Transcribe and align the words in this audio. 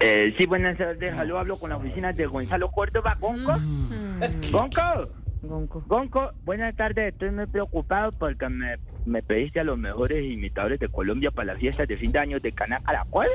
Eh, 0.00 0.34
sí, 0.38 0.46
buenas 0.46 0.78
tardes. 0.78 1.12
Aló, 1.14 1.38
hablo 1.38 1.58
con 1.58 1.70
la 1.70 1.76
oficina 1.76 2.12
de 2.12 2.26
Gonzalo 2.26 2.70
Córdoba. 2.70 3.16
¿Gonco? 3.20 3.56
¿Gonco? 4.52 5.08
Gonco. 5.42 5.82
Gonco, 5.86 6.32
buenas 6.44 6.74
tardes. 6.76 7.12
Estoy 7.12 7.30
muy 7.30 7.46
preocupado 7.46 8.12
porque 8.12 8.48
me, 8.48 8.76
me 9.06 9.22
pediste 9.22 9.60
a 9.60 9.64
los 9.64 9.78
mejores 9.78 10.24
imitadores 10.24 10.78
de 10.80 10.88
Colombia 10.88 11.30
para 11.30 11.52
las 11.52 11.58
fiestas 11.58 11.88
de 11.88 11.96
fin 11.96 12.12
de 12.12 12.18
año 12.18 12.38
de 12.40 12.52
Cana 12.52 12.80
Caracol 12.84 13.26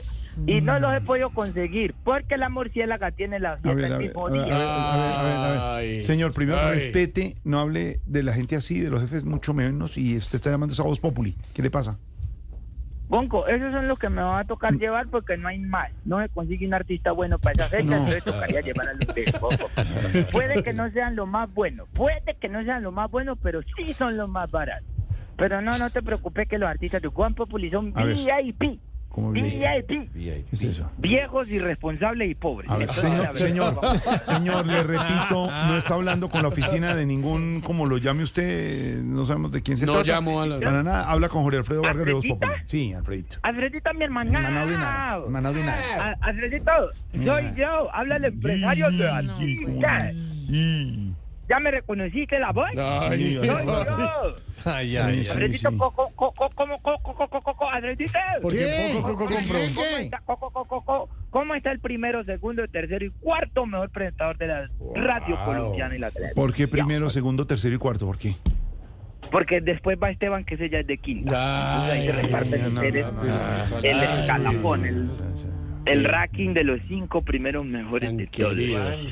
y 0.47 0.61
no 0.61 0.79
los 0.79 0.93
he 0.95 1.01
podido 1.01 1.29
conseguir 1.29 1.93
porque 2.03 2.37
la 2.37 2.49
morciélaga 2.49 3.11
tiene 3.11 3.39
la 3.39 3.53
A 3.53 3.57
fiesta 3.57 3.73
ver, 3.73 3.85
el 3.85 3.93
a 3.93 3.97
ver, 3.97 4.07
mismo 4.07 4.27
a 4.27 4.31
ver, 4.31 4.43
día. 4.45 4.55
a 4.55 4.57
ver, 4.57 4.67
a 4.67 4.97
ver, 4.97 5.13
a 5.13 5.23
ver, 5.23 5.35
a 5.37 5.51
ver. 5.51 5.59
Ay. 5.61 6.03
Señor, 6.03 6.33
primero 6.33 6.59
Ay. 6.59 6.75
respete, 6.75 7.35
no 7.43 7.59
hable 7.59 7.99
de 8.05 8.23
la 8.23 8.33
gente 8.33 8.55
así, 8.55 8.79
de 8.79 8.89
los 8.89 9.01
jefes 9.01 9.25
mucho 9.25 9.53
menos, 9.53 9.97
y 9.97 10.17
usted 10.17 10.35
está 10.37 10.49
llamando 10.49 10.73
esa 10.73 10.83
voz 10.83 10.99
populi. 10.99 11.35
¿Qué 11.53 11.61
le 11.61 11.69
pasa? 11.71 11.99
Gonco, 13.13 13.45
esos 13.45 13.71
son 13.71 13.87
los 13.87 13.99
que 13.99 14.09
me 14.09 14.23
va 14.23 14.39
a 14.39 14.43
tocar 14.43 14.73
llevar 14.73 15.05
porque 15.07 15.37
no 15.37 15.47
hay 15.47 15.59
más. 15.59 15.91
No 16.03 16.19
se 16.19 16.29
consigue 16.29 16.65
un 16.65 16.73
artista 16.73 17.11
bueno 17.11 17.37
para 17.37 17.53
esa 17.53 17.65
fecha, 17.69 17.83
No. 17.91 17.95
entonces 17.97 18.23
tocaría 18.23 18.61
llevar 18.61 18.87
a 18.87 18.93
los 18.93 19.05
de 19.13 19.31
Gonco. 19.39 19.69
Puede 20.31 20.63
que 20.63 20.73
no 20.73 20.89
sean 20.89 21.15
los 21.15 21.27
más 21.27 21.53
buenos, 21.53 21.87
puede 21.93 22.35
que 22.41 22.49
no 22.49 22.63
sean 22.63 22.81
los 22.81 22.91
más 22.91 23.11
buenos, 23.11 23.37
pero 23.43 23.61
sí 23.77 23.93
son 23.93 24.17
los 24.17 24.27
más 24.29 24.49
baratos. 24.49 24.87
Pero 25.37 25.61
no, 25.61 25.77
no 25.77 25.91
te 25.91 26.01
preocupes 26.01 26.47
que 26.47 26.57
los 26.57 26.67
artistas 26.67 27.03
de 27.03 27.07
Juan 27.09 27.35
Populi 27.35 27.69
son. 27.69 27.93
VIP. 27.93 28.79
¿Cómo 29.13 29.29
VIP? 29.31 29.43
VIP. 29.43 30.09
¿Qué 30.15 30.45
es 30.53 30.63
eso? 30.63 30.89
Viejos, 30.97 31.47
irresponsables 31.47 32.31
y 32.31 32.33
pobres. 32.33 32.67
A 32.71 32.77
ver, 32.77 32.89
Entonces, 32.89 33.41
señor, 33.41 33.79
señor, 34.25 34.65
le 34.65 34.81
repito, 34.81 35.45
no 35.67 35.77
está 35.77 35.93
hablando 35.93 36.29
con 36.29 36.41
la 36.41 36.47
oficina 36.47 36.95
de 36.95 37.05
ningún, 37.05 37.61
como 37.61 37.85
lo 37.85 37.97
llame 37.99 38.23
usted, 38.23 39.03
no 39.03 39.23
sabemos 39.23 39.51
de 39.51 39.61
quién 39.61 39.77
se 39.77 39.85
No 39.85 39.93
trata. 39.93 40.07
llamo 40.13 40.41
a 40.41 40.47
la- 40.47 40.59
Para 40.59 40.81
nada, 40.81 41.11
habla 41.11 41.29
con 41.29 41.43
Jorge 41.43 41.59
Alfredo 41.59 41.83
Vargas 41.83 42.05
de 42.07 42.13
Voz. 42.13 42.25
Populi. 42.25 42.51
Sí, 42.65 42.91
Alfredito. 42.93 43.37
Alfredito, 43.43 43.93
mi 43.93 44.03
hermano. 44.03 44.31
Hermano 44.39 44.65
de 44.67 44.77
nada, 44.79 45.17
hermano 45.23 45.53
de 45.53 45.63
nada. 45.63 46.17
Alfredito, 46.19 46.71
soy 47.23 47.53
yo. 47.55 47.93
Habla 47.93 48.15
el 48.15 48.25
empresario 48.25 48.89
de 48.89 49.09
artistas. 49.09 50.13
¿Ya 51.49 51.59
me 51.59 51.71
reconociste 51.71 52.39
la 52.39 52.51
voz? 52.51 52.69
Ay. 52.77 53.39
Ay, 54.65 54.97
ay, 54.97 55.23
sí. 55.25 55.65
coco, 55.77 56.09
coco, 56.15 56.49
como, 56.55 56.81
coco, 56.81 57.13
coco, 57.15 57.41
coco, 57.41 57.69
Alfredito. 57.69 58.17
¿Por 58.41 58.53
qué 58.53 58.91
coco 59.01 59.27
está, 59.29 60.19
coco, 60.19 60.51
coco, 60.51 60.81
coco? 60.81 61.09
¿Cómo 61.29 61.53
está 61.55 61.71
el 61.71 61.79
primero, 61.79 62.23
segundo, 62.23 62.65
tercero 62.67 63.05
y 63.05 63.09
cuarto 63.09 63.65
mejor 63.65 63.89
presentador 63.89 64.37
de 64.37 64.47
la 64.47 64.69
radio 64.95 65.37
colombiana 65.43 65.95
y 65.95 65.99
la 65.99 66.11
televisión? 66.11 66.35
¿Por 66.35 66.53
qué 66.53 66.67
primero, 66.69 67.09
segundo, 67.09 67.45
tercero 67.45 67.75
y 67.75 67.77
cuarto? 67.77 68.05
¿Por 68.05 68.17
qué? 68.17 68.37
Porque 69.31 69.59
después 69.59 69.97
va 70.01 70.11
Esteban, 70.11 70.45
que 70.45 70.55
ese 70.55 70.69
ya 70.69 70.79
es 70.79 70.87
de 70.87 70.97
quinta. 70.97 71.85
Ay, 71.85 71.91
Ahí 71.91 72.05
se 72.05 72.11
reparten 72.13 72.61
no, 72.61 72.69
no, 72.69 72.81
ustedes 72.81 73.05
no, 73.13 73.23
no, 73.23 73.79
el 73.79 73.99
Ay, 73.99 74.19
escalafón, 74.21 74.85
el, 74.85 75.11
Sí, 75.11 75.23
sí. 75.35 75.47
El 75.85 76.03
ranking 76.05 76.53
de 76.53 76.63
los 76.63 76.79
cinco 76.87 77.21
primeros 77.21 77.65
mejores 77.65 78.09
tan 78.09 78.17
de 78.17 78.27
todos. 78.27 78.55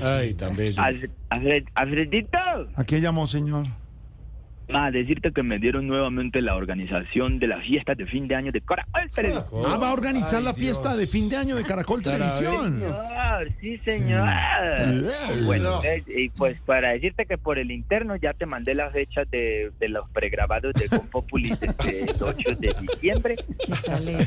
Ay, 0.02 0.34
tan 0.34 0.56
bello. 0.56 0.82
Alfred- 0.82 1.10
Alfred- 1.30 1.68
Alfredito, 1.76 2.38
¿A 2.76 2.84
qué 2.84 3.02
llamó, 3.02 3.28
señor? 3.28 3.66
A 4.76 4.92
decirte 4.92 5.32
que 5.32 5.44
me 5.44 5.60
dieron 5.60 5.88
nuevamente 5.88 6.42
la 6.42 6.56
organización 6.56 7.40
de 7.40 7.48
las 7.48 7.66
fiestas 7.66 7.98
de 7.98 8.06
fin 8.06 8.28
de 8.28 8.36
año 8.36 8.52
de 8.52 8.62
Caracol 8.62 9.10
Televisión. 9.12 9.46
Ah, 9.66 9.78
va 9.78 9.90
a 9.90 9.94
organizar 9.94 10.42
la 10.42 10.54
fiesta 10.54 10.96
de 10.96 11.08
fin 11.08 11.30
de 11.30 11.38
año 11.38 11.56
de 11.56 11.64
Caracol 11.64 12.02
Televisión. 12.02 12.80
Señor, 12.80 13.48
sí, 13.60 13.78
señor. 13.84 14.30
Sí. 15.14 15.44
Bueno, 15.46 15.82
y 16.08 16.30
pues 16.30 16.58
para 16.66 16.90
decirte 16.92 17.26
que 17.26 17.38
por 17.38 17.58
el 17.60 17.72
interno 17.72 18.16
ya 18.16 18.34
te 18.34 18.46
mandé 18.46 18.74
las 18.76 18.92
fechas 18.94 19.30
de, 19.32 19.72
de 19.80 19.90
los 19.90 20.10
pregrabados 20.12 20.74
de 20.74 20.88
Compopuli 20.90 21.50
desde 21.60 22.02
el 22.04 22.16
8 22.22 22.56
de 22.60 22.76
diciembre, 22.80 23.36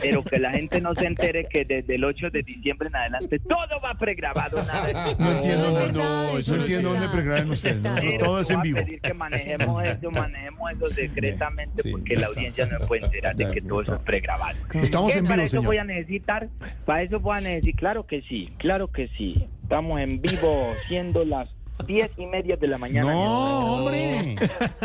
pero 0.03 0.23
que 0.25 0.39
la 0.39 0.51
gente 0.53 0.81
no 0.81 0.95
se 0.95 1.07
entere 1.07 1.45
que 1.45 1.65
desde 1.65 1.95
el 1.97 2.05
8 2.05 2.31
de 2.31 2.43
diciembre 2.43 2.89
en 2.89 2.97
adelante 2.97 3.39
todo 3.41 3.81
va 3.85 3.95
pregrabado. 3.95 4.57
Nada 4.65 4.87
de- 4.87 4.95
No 5.19 5.33
entiendo, 5.33 5.71
No, 5.71 5.79
no, 5.81 5.93
no, 5.93 6.33
no 6.33 6.39
no 6.55 6.55
entiendo 6.57 6.91
dónde 6.91 7.09
pregraban 7.09 7.51
ustedes. 7.51 8.19
Todo 8.19 8.41
es 8.41 8.51
en 8.51 8.59
voy 8.59 8.69
vivo. 8.69 8.79
a 8.81 8.85
pedir 8.85 9.01
que 9.01 9.15
manejemos 9.15 9.85
eso, 9.85 10.11
manejemos 10.35 10.73
eso 10.73 10.91
secretamente 10.91 11.83
Sí, 11.83 11.91
porque 11.91 12.17
la 12.17 12.27
audiencia 12.27 12.67
no 12.67 12.79
puede 12.87 13.05
enterar 13.05 13.37
de 13.37 13.51
que 13.51 13.63
todo 13.63 13.83
eso 13.83 13.95
es 13.95 14.01
pregrabado. 14.03 14.59
Estamos 14.75 15.13
¿Qué? 15.13 15.19
en 15.19 15.25
para 15.25 15.37
vivo, 15.37 15.47
eso 15.47 15.63
voy 15.63 15.77
a 15.79 15.83
señor. 15.83 15.97
necesitar, 15.97 16.49
para 16.85 17.03
eso 17.03 17.21
voy 17.21 17.39
a 17.39 17.41
necesitar, 17.41 17.79
claro 17.81 18.07
que 18.07 18.23
sí, 18.23 18.53
claro 18.59 18.89
que 18.89 19.09
sí. 19.17 19.47
Estamos 19.63 20.01
en 20.01 20.21
vivo 20.21 20.73
siendo 20.89 21.25
las 21.25 21.49
diez 21.87 22.11
y 22.17 22.27
media 22.27 22.57
de 22.57 22.67
la 22.67 22.79
mañana. 22.79 23.13
No, 23.13 23.77
hombre. 23.77 24.37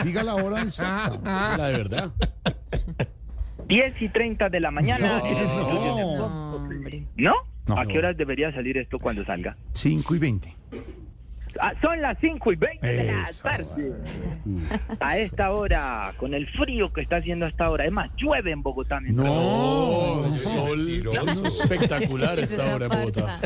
Diga 0.03 0.23
la 0.23 0.35
hora 0.35 0.61
exacta. 0.61 1.55
La 1.57 1.67
de 1.67 1.77
verdad. 1.77 2.11
Diez 3.67 4.01
y 4.01 4.09
treinta 4.09 4.49
de 4.49 4.59
la 4.59 4.71
mañana. 4.71 5.21
No. 5.21 6.67
¿No? 7.17 7.33
No. 7.67 7.77
¿A 7.77 7.85
qué 7.85 7.99
horas 7.99 8.17
debería 8.17 8.51
salir 8.51 8.77
esto 8.77 8.97
cuando 8.97 9.23
salga? 9.25 9.55
5 9.73 10.15
y 10.15 10.19
20. 10.19 10.55
Ah, 11.61 11.73
son 11.81 12.01
las 12.01 12.17
cinco 12.19 12.51
y 12.51 12.55
veinte 12.55 12.87
de 12.87 13.11
la 13.11 13.27
tarde. 13.43 13.93
A 14.99 15.17
esta 15.17 15.51
hora, 15.51 16.13
con 16.17 16.33
el 16.33 16.47
frío 16.51 16.91
que 16.93 17.01
está 17.01 17.17
haciendo 17.17 17.45
a 17.45 17.49
esta 17.49 17.69
hora, 17.69 17.85
es 17.85 17.91
más, 17.91 18.09
llueve 18.15 18.51
en 18.51 18.61
Bogotá. 18.63 18.99
mientras- 18.99 19.27
No. 19.27 19.33
Oh, 19.33 20.35
sol 20.37 20.87
espectacular 21.45 22.39
Es 22.39 22.51
esta 22.51 22.75
hora 22.75 22.85
en 22.85 22.91
Bogotá. 22.91 23.39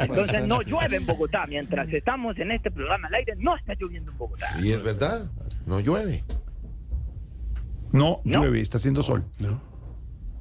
Entonces 0.00 0.46
no 0.46 0.60
llueve 0.62 0.96
en 0.96 1.06
Bogotá. 1.06 1.46
Mientras 1.46 1.88
estamos 1.92 2.38
en 2.38 2.50
este 2.50 2.70
programa 2.70 3.08
al 3.08 3.14
aire, 3.14 3.34
no 3.38 3.56
está 3.56 3.74
lloviendo 3.74 4.10
en 4.12 4.18
Bogotá. 4.18 4.46
Y 4.62 4.72
es 4.72 4.82
verdad, 4.82 5.26
no 5.66 5.80
llueve. 5.80 6.22
No, 7.92 8.20
No. 8.24 8.40
llueve, 8.42 8.60
está 8.60 8.78
haciendo 8.78 9.02
sol. 9.02 9.24
¿No? 9.38 9.60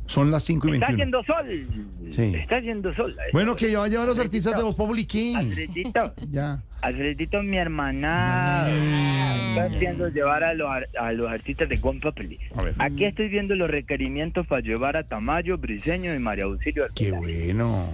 Son 0.05 0.31
las 0.31 0.43
5 0.43 0.67
y 0.67 0.71
Está 0.73 0.87
21. 0.87 1.19
haciendo 1.19 1.23
sol. 1.23 2.11
Sí. 2.11 2.35
Está 2.35 2.57
haciendo 2.57 2.93
sol. 2.93 3.15
Bueno, 3.31 3.55
que 3.55 3.71
ya 3.71 3.79
va 3.79 3.85
a 3.85 3.87
llevar 3.87 4.05
a 4.05 4.09
los 4.09 4.19
artistas 4.19 4.55
de 4.55 4.61
Voz 4.63 4.75
Populi, 4.75 5.05
¿qué? 5.05 5.33
Alfredito, 5.35 6.13
Ya. 6.31 6.61
Alfredito, 6.81 7.41
mi 7.41 7.57
hermana, 7.57 8.67
está 9.49 9.63
haciendo 9.65 10.09
llevar 10.09 10.43
a 10.43 10.53
los, 10.53 10.69
a 10.99 11.11
los 11.13 11.31
artistas 11.31 11.69
de. 11.69 11.79
A 12.55 12.61
ver. 12.61 12.75
Aquí 12.77 13.05
estoy 13.05 13.29
viendo 13.29 13.55
los 13.55 13.69
requerimientos 13.69 14.45
para 14.45 14.61
llevar 14.61 14.97
a 14.97 15.03
Tamayo, 15.03 15.57
Briseño 15.57 16.13
y 16.13 16.19
María 16.19 16.43
Auxilio. 16.43 16.85
Qué 16.93 17.11
bueno. 17.13 17.87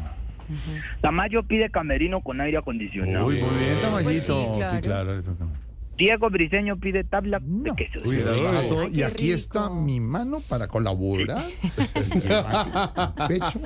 Tamayo 1.02 1.44
pide 1.44 1.70
camerino 1.70 2.22
con 2.22 2.42
aire 2.42 2.58
acondicionado. 2.58 3.28
Uy, 3.28 3.36
muy 3.36 3.64
bien, 3.64 3.80
Tamayito. 3.82 4.54
Pues 4.54 4.70
sí, 4.72 4.78
claro. 4.82 5.18
Sí, 5.18 5.24
claro. 5.24 5.49
Diego 6.00 6.30
Briseño 6.30 6.78
pide 6.80 7.04
tabla 7.04 7.40
de 7.40 7.70
No. 7.70 7.76
quesos. 7.76 8.02
Ay, 8.06 8.90
Y 8.92 9.04
aquí 9.04 9.32
está 9.32 9.70
mi 9.70 10.00
mano 10.00 10.40
para 10.48 10.68
colaborar. 10.68 11.44
Pecho, 13.28 13.60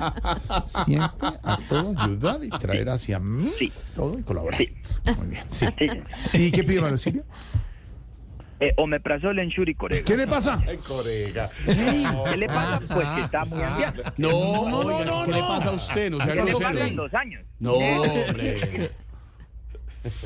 siempre 0.84 1.28
a 1.42 1.58
todo 1.68 1.94
ayudar 1.98 2.40
y 2.42 2.48
traer 2.50 2.88
hacia 2.90 3.18
mí 3.20 3.48
Sí. 3.58 3.72
todo 3.94 4.18
y 4.18 4.22
colaborar. 4.22 4.58
Sí. 4.58 4.74
Muy 5.16 5.28
bien, 5.28 5.44
sí. 5.48 5.66
Sí. 5.78 5.88
¿Y 6.46 6.50
qué 6.50 6.64
pide 6.64 6.80
Mario 6.80 6.98
Silvio? 6.98 7.24
Eh, 8.60 8.72
omeprazol 8.76 9.38
en 9.40 9.48
Shuri 9.48 9.74
Corega. 9.74 10.04
¿Qué 10.04 10.16
le 10.16 10.26
pasa? 10.26 10.62
Ay, 10.66 10.78
corega. 10.78 11.50
¿Qué 11.66 12.36
le 12.36 12.46
pasa? 12.46 12.80
Pues 12.92 13.06
que 13.08 13.20
está 13.22 13.44
muy 13.44 13.60
ambiente. 13.62 14.02
No, 14.16 14.68
no, 14.68 14.78
oiga, 14.78 15.04
no, 15.04 15.24
¿qué 15.24 15.32
le 15.32 15.40
no. 15.40 15.48
pasa 15.48 15.68
a 15.70 15.72
usted? 15.72 16.10
No 16.10 16.18
se 16.20 16.24
¿Qué 16.26 16.32
haga 16.32 16.44
le 16.44 16.52
pasan 16.52 16.96
dos 16.96 17.14
años? 17.14 17.44
No, 17.58 17.72
hombre. 17.74 18.90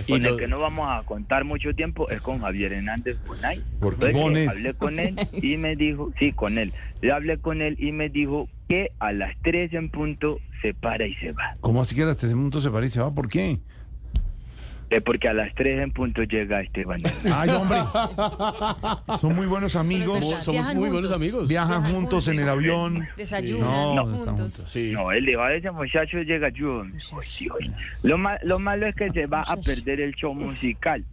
Y 0.06 0.12
Con 0.12 0.26
el 0.26 0.36
que 0.36 0.48
no 0.48 0.58
vamos 0.58 0.88
a 0.90 1.04
contar 1.04 1.44
mucho 1.44 1.74
tiempo 1.74 2.08
es 2.10 2.20
con 2.20 2.40
Javier 2.40 2.72
Hernández 2.72 3.16
Bonay. 3.26 3.62
¿Por 3.80 3.96
qué? 3.96 4.06
Entonces, 4.06 4.22
Bonet. 4.22 4.48
Hablé 4.48 4.74
con 4.74 4.98
él 4.98 5.16
y 5.32 5.56
me 5.56 5.76
dijo, 5.76 6.12
sí, 6.18 6.32
con 6.32 6.58
él. 6.58 6.72
Le 7.00 7.12
hablé 7.12 7.38
con 7.38 7.62
él 7.62 7.76
y 7.78 7.92
me 7.92 8.08
dijo 8.08 8.48
que 8.68 8.92
a 8.98 9.12
las 9.12 9.36
3 9.42 9.72
en 9.74 9.90
punto 9.90 10.40
se 10.62 10.74
para 10.74 11.06
y 11.06 11.14
se 11.16 11.32
va. 11.32 11.56
¿Cómo 11.60 11.82
así 11.82 11.94
que 11.94 12.02
a 12.02 12.06
las 12.06 12.16
tres 12.16 12.34
minutos 12.34 12.62
se 12.62 12.70
parece? 12.70 13.00
¿Va? 13.00 13.14
¿Por 13.14 13.28
qué? 13.28 13.58
Eh, 14.90 15.00
porque 15.02 15.28
a 15.28 15.34
las 15.34 15.54
3 15.54 15.80
en 15.82 15.90
punto 15.92 16.22
llega 16.22 16.62
Esteban. 16.62 17.00
Ay, 17.30 17.50
hombre. 17.50 17.78
Son 19.20 19.34
muy 19.36 19.46
buenos 19.46 19.76
amigos. 19.76 20.20
verdad. 20.20 20.40
Somos 20.42 20.60
Viajan 20.60 20.76
muy 20.78 20.88
buenos 20.90 21.12
amigos. 21.12 21.48
Viajan 21.48 21.84
juntos 21.92 22.28
en 22.28 22.38
el 22.38 22.48
avión. 22.48 23.06
Desayunan 23.16 23.60
No, 23.68 24.02
están 24.02 24.14
juntos. 24.14 24.40
juntos. 24.56 24.64
Sí. 24.72 24.90
No, 24.92 25.12
él 25.12 25.26
dijo, 25.26 25.42
a 25.42 25.52
ese 25.54 25.70
muchacho 25.70 26.18
llega 26.22 26.48
yo. 26.50 26.84
Oye. 27.12 27.48
Lo, 28.02 28.16
ma- 28.16 28.38
lo 28.44 28.58
malo 28.58 28.86
es 28.86 28.94
que 28.96 29.10
se 29.10 29.26
va 29.26 29.42
a 29.42 29.56
perder 29.58 30.00
el 30.00 30.14
show 30.14 30.34
musical. 30.34 31.04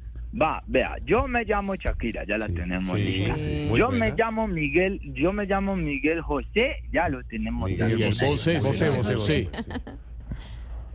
Va, 0.41 0.61
vea, 0.67 0.95
yo 1.05 1.27
me 1.29 1.45
llamo 1.45 1.75
Shakira, 1.75 2.25
ya 2.25 2.37
la 2.37 2.49
tenemos 2.49 2.97
sí, 2.99 3.05
lista. 3.05 3.35
sí, 3.35 3.67
yo 3.73 3.87
buena. 3.87 4.05
me 4.05 4.11
llamo 4.17 4.47
Miguel, 4.49 4.99
yo 5.13 5.31
me 5.31 5.45
llamo 5.45 5.77
Miguel 5.77 6.19
José, 6.19 6.75
ya 6.91 7.07
lo 7.07 7.23
tenemos. 7.23 7.69
ya. 7.71 7.85
Miguel 7.85 8.01
el 8.01 8.27
Bosé, 8.27 8.59
sí, 8.59 8.67
Bosé, 8.67 9.19
sí. 9.19 9.49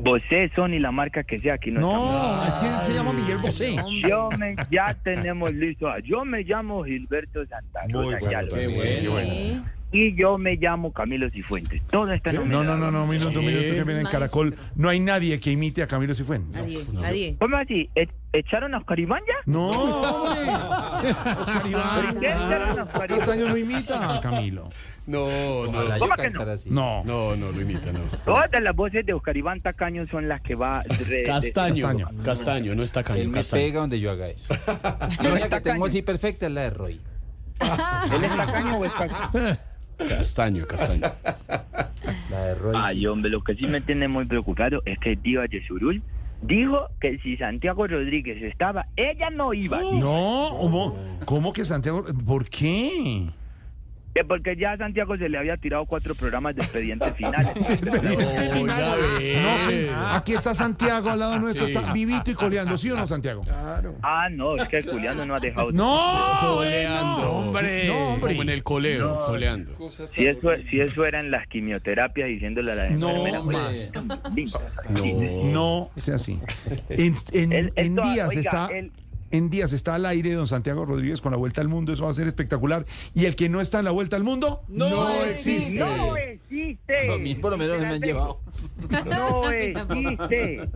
Bosé, 0.02 0.50
Sony, 0.54 0.78
la 0.78 0.90
marca 0.90 1.24
que 1.24 1.40
sea, 1.40 1.54
aquí 1.54 1.70
no, 1.70 1.80
No, 1.80 2.44
es 2.46 2.54
que 2.54 2.66
él 2.66 2.74
se 2.82 2.94
llama 2.94 3.12
Miguel 3.12 3.38
Bosé. 3.38 3.76
Yo 4.08 4.30
me, 4.38 4.56
ya 4.70 4.96
tenemos 5.02 5.52
listo. 5.52 5.86
Yo 6.00 6.24
me 6.24 6.42
llamo 6.42 6.84
Gilberto 6.84 7.44
Santa 7.46 7.82
Muy 7.88 8.04
bueno, 8.04 8.18
qué 8.18 9.08
bueno. 9.08 9.64
Y 9.92 10.14
yo 10.14 10.38
me 10.38 10.54
llamo 10.56 10.92
Camilo 10.92 11.28
Cifuentes. 11.30 11.82
Todo 11.90 12.12
está 12.12 12.32
No, 12.32 12.40
nominado. 12.40 12.64
no, 12.64 12.76
no, 12.76 12.90
no, 12.92 13.02
un 13.04 13.10
minuto, 13.10 13.40
minuto, 13.42 13.60
que 13.60 13.82
viene 13.84 14.00
en. 14.02 14.06
Caracol. 14.06 14.54
No 14.76 14.88
hay 14.88 15.00
nadie 15.00 15.40
que 15.40 15.50
imite 15.50 15.82
a 15.82 15.88
Camilo 15.88 16.14
Cifuentes. 16.14 16.54
Nadie, 16.62 16.84
nadie. 16.92 17.36
¿Cómo 17.40 17.56
así? 17.56 17.90
¿E- 17.96 18.08
¿Echaron 18.32 18.72
a 18.74 18.78
Oscar 18.78 19.00
Iván 19.00 19.20
ya? 19.26 19.34
No, 19.46 19.66
hombre. 19.66 20.52
Oscar 21.10 21.62
¿Por 21.62 21.70
Iván. 21.70 22.20
qué 22.20 22.26
echaron 22.28 22.78
a 22.78 22.82
Oscar 22.84 23.10
Iván? 23.10 23.18
Castaño 23.18 23.48
no 23.48 23.56
imita 23.56 24.16
a 24.16 24.20
Camilo. 24.20 24.68
No, 25.08 25.66
no. 25.66 25.98
¿Cómo 25.98 26.14
que 26.14 26.30
no? 26.30 26.44
No. 26.66 27.02
No, 27.04 27.34
no, 27.36 27.50
lo 27.50 27.60
imita, 27.60 27.90
no. 27.92 27.98
Todas 28.24 28.48
las 28.62 28.76
voces 28.76 29.04
de 29.04 29.12
Oscar 29.12 29.36
Iván 29.36 29.60
Tacaño 29.60 30.06
son 30.06 30.28
las 30.28 30.40
que 30.42 30.54
va... 30.54 30.82
re- 30.82 31.04
de- 31.04 31.22
Castaño. 31.24 31.86
Castaño. 31.88 32.22
Castaño, 32.24 32.74
no 32.76 32.84
está 32.84 33.00
Él 33.00 33.06
caño, 33.06 33.24
me 33.30 33.32
castaño. 33.38 33.62
pega 33.64 33.80
donde 33.80 33.98
yo 33.98 34.12
haga 34.12 34.28
eso. 34.28 34.44
La 35.20 35.32
única 35.32 35.48
que 35.48 35.60
tengo 35.62 35.86
así 35.86 36.02
perfecta 36.02 36.46
es 36.46 36.52
la 36.52 36.60
de 36.60 36.70
Roy. 36.70 37.00
¿Él 38.14 38.24
es 38.24 38.36
Tacaño 38.36 38.76
o 38.78 38.84
es 38.84 38.92
Tacaño? 38.92 39.30
Castaño, 40.08 40.66
castaño. 40.66 41.06
La 42.30 42.46
de 42.46 42.54
Roy. 42.54 42.76
Ay, 42.76 43.06
hombre, 43.06 43.30
lo 43.30 43.42
que 43.42 43.54
sí 43.54 43.66
me 43.66 43.80
tiene 43.80 44.08
muy 44.08 44.24
preocupado 44.24 44.82
es 44.84 44.98
que 44.98 45.16
Diva 45.16 45.46
Yesurul 45.46 46.02
dijo 46.42 46.88
que 47.00 47.18
si 47.18 47.36
Santiago 47.36 47.86
Rodríguez 47.86 48.42
estaba, 48.42 48.86
ella 48.96 49.30
no 49.30 49.52
iba. 49.52 49.80
No, 49.80 50.56
¿cómo, 50.58 50.98
cómo 51.24 51.52
que 51.52 51.64
Santiago? 51.64 52.04
¿Por 52.26 52.48
qué? 52.48 53.30
Que 54.14 54.24
porque 54.24 54.56
ya 54.56 54.72
a 54.72 54.76
Santiago 54.76 55.16
se 55.16 55.28
le 55.28 55.38
había 55.38 55.56
tirado 55.56 55.84
cuatro 55.86 56.16
programas 56.16 56.56
de 56.56 56.62
expedientes 56.62 57.14
finales. 57.14 57.52
Oiga, 58.54 58.96
ve. 59.18 59.86
No. 59.88 60.08
Aquí 60.08 60.32
está 60.34 60.52
Santiago 60.52 61.10
al 61.10 61.18
lado 61.20 61.38
nuestro, 61.38 61.66
Sí. 61.66 61.72
está 61.72 61.92
vivito 61.92 62.28
y 62.30 62.34
coleando, 62.34 62.76
¿sí 62.76 62.90
o 62.90 62.96
no, 62.96 63.06
Santiago? 63.06 63.42
ah, 64.02 64.28
no, 64.30 64.56
es 64.56 64.68
que 64.68 64.82
Juliano 64.82 65.24
no 65.24 65.36
ha 65.36 65.40
dejado... 65.40 65.70
No, 65.70 66.36
Coleando. 66.40 67.20
no, 67.22 67.30
hombre. 67.30 67.86
No, 67.86 68.14
hombre. 68.14 68.30
Como 68.32 68.42
en 68.42 68.48
el 68.48 68.62
coleo, 68.64 69.08
No. 69.20 69.26
coleando. 69.26 69.90
Si 70.14 70.26
eso, 70.26 70.48
si 70.68 70.80
eso 70.80 71.04
era 71.04 71.20
en 71.20 71.30
las 71.30 71.46
quimioterapias 71.46 72.28
diciéndole 72.28 72.72
a 72.72 72.74
la 72.74 72.90
No 72.90 73.10
enfermera, 73.10 73.40
pues, 73.42 73.92
más. 73.94 74.34
linda. 74.34 74.60
No 75.52 75.90
sea 75.96 76.16
así. 76.16 76.40
En, 76.88 77.14
en- 77.32 77.52
El- 77.52 77.72
en 77.76 77.94
días 77.94 78.28
oiga, 78.28 78.40
está. 78.40 78.66
el- 78.76 78.90
En 79.32 79.48
días 79.48 79.72
está 79.72 79.94
al 79.94 80.06
aire 80.06 80.32
don 80.32 80.48
Santiago 80.48 80.84
Rodríguez 80.84 81.20
con 81.20 81.30
la 81.30 81.38
vuelta 81.38 81.60
al 81.60 81.68
mundo, 81.68 81.92
eso 81.92 82.04
va 82.04 82.10
a 82.10 82.14
ser 82.14 82.26
espectacular. 82.26 82.84
Y 83.14 83.26
el 83.26 83.36
que 83.36 83.48
no 83.48 83.60
está 83.60 83.78
en 83.78 83.84
la 83.84 83.92
vuelta 83.92 84.16
al 84.16 84.24
mundo, 84.24 84.62
no, 84.68 85.22
existe. 85.24 85.78
No 85.78 86.16
existe. 86.16 87.12
A 87.12 87.16
mí 87.16 87.34
por 87.36 87.52
lo 87.52 87.58
menos 87.58 87.80
me 87.80 87.86
han 87.86 88.00
llevado. 88.00 88.40
No 89.06 89.50
existe. 89.50 90.68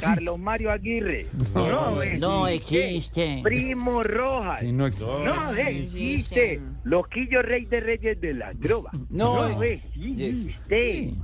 Carlos 0.00 0.38
Mario 0.38 0.70
Aguirre. 0.72 1.26
No, 1.54 2.02
existe. 2.02 2.26
No 2.26 2.48
existe. 2.48 3.40
Primo 3.42 4.02
Rojas. 4.02 4.60
Sí, 4.60 4.72
no 4.72 4.86
existe. 4.86 5.24
No 5.24 5.52
existe. 5.52 6.60
Loquillo 6.84 7.42
Rey 7.42 7.64
de 7.66 7.80
Reyes 7.80 8.20
de 8.20 8.34
la 8.34 8.52
Trova. 8.54 8.90
No, 9.10 9.48
No 9.48 9.62
existe. 9.62 11.14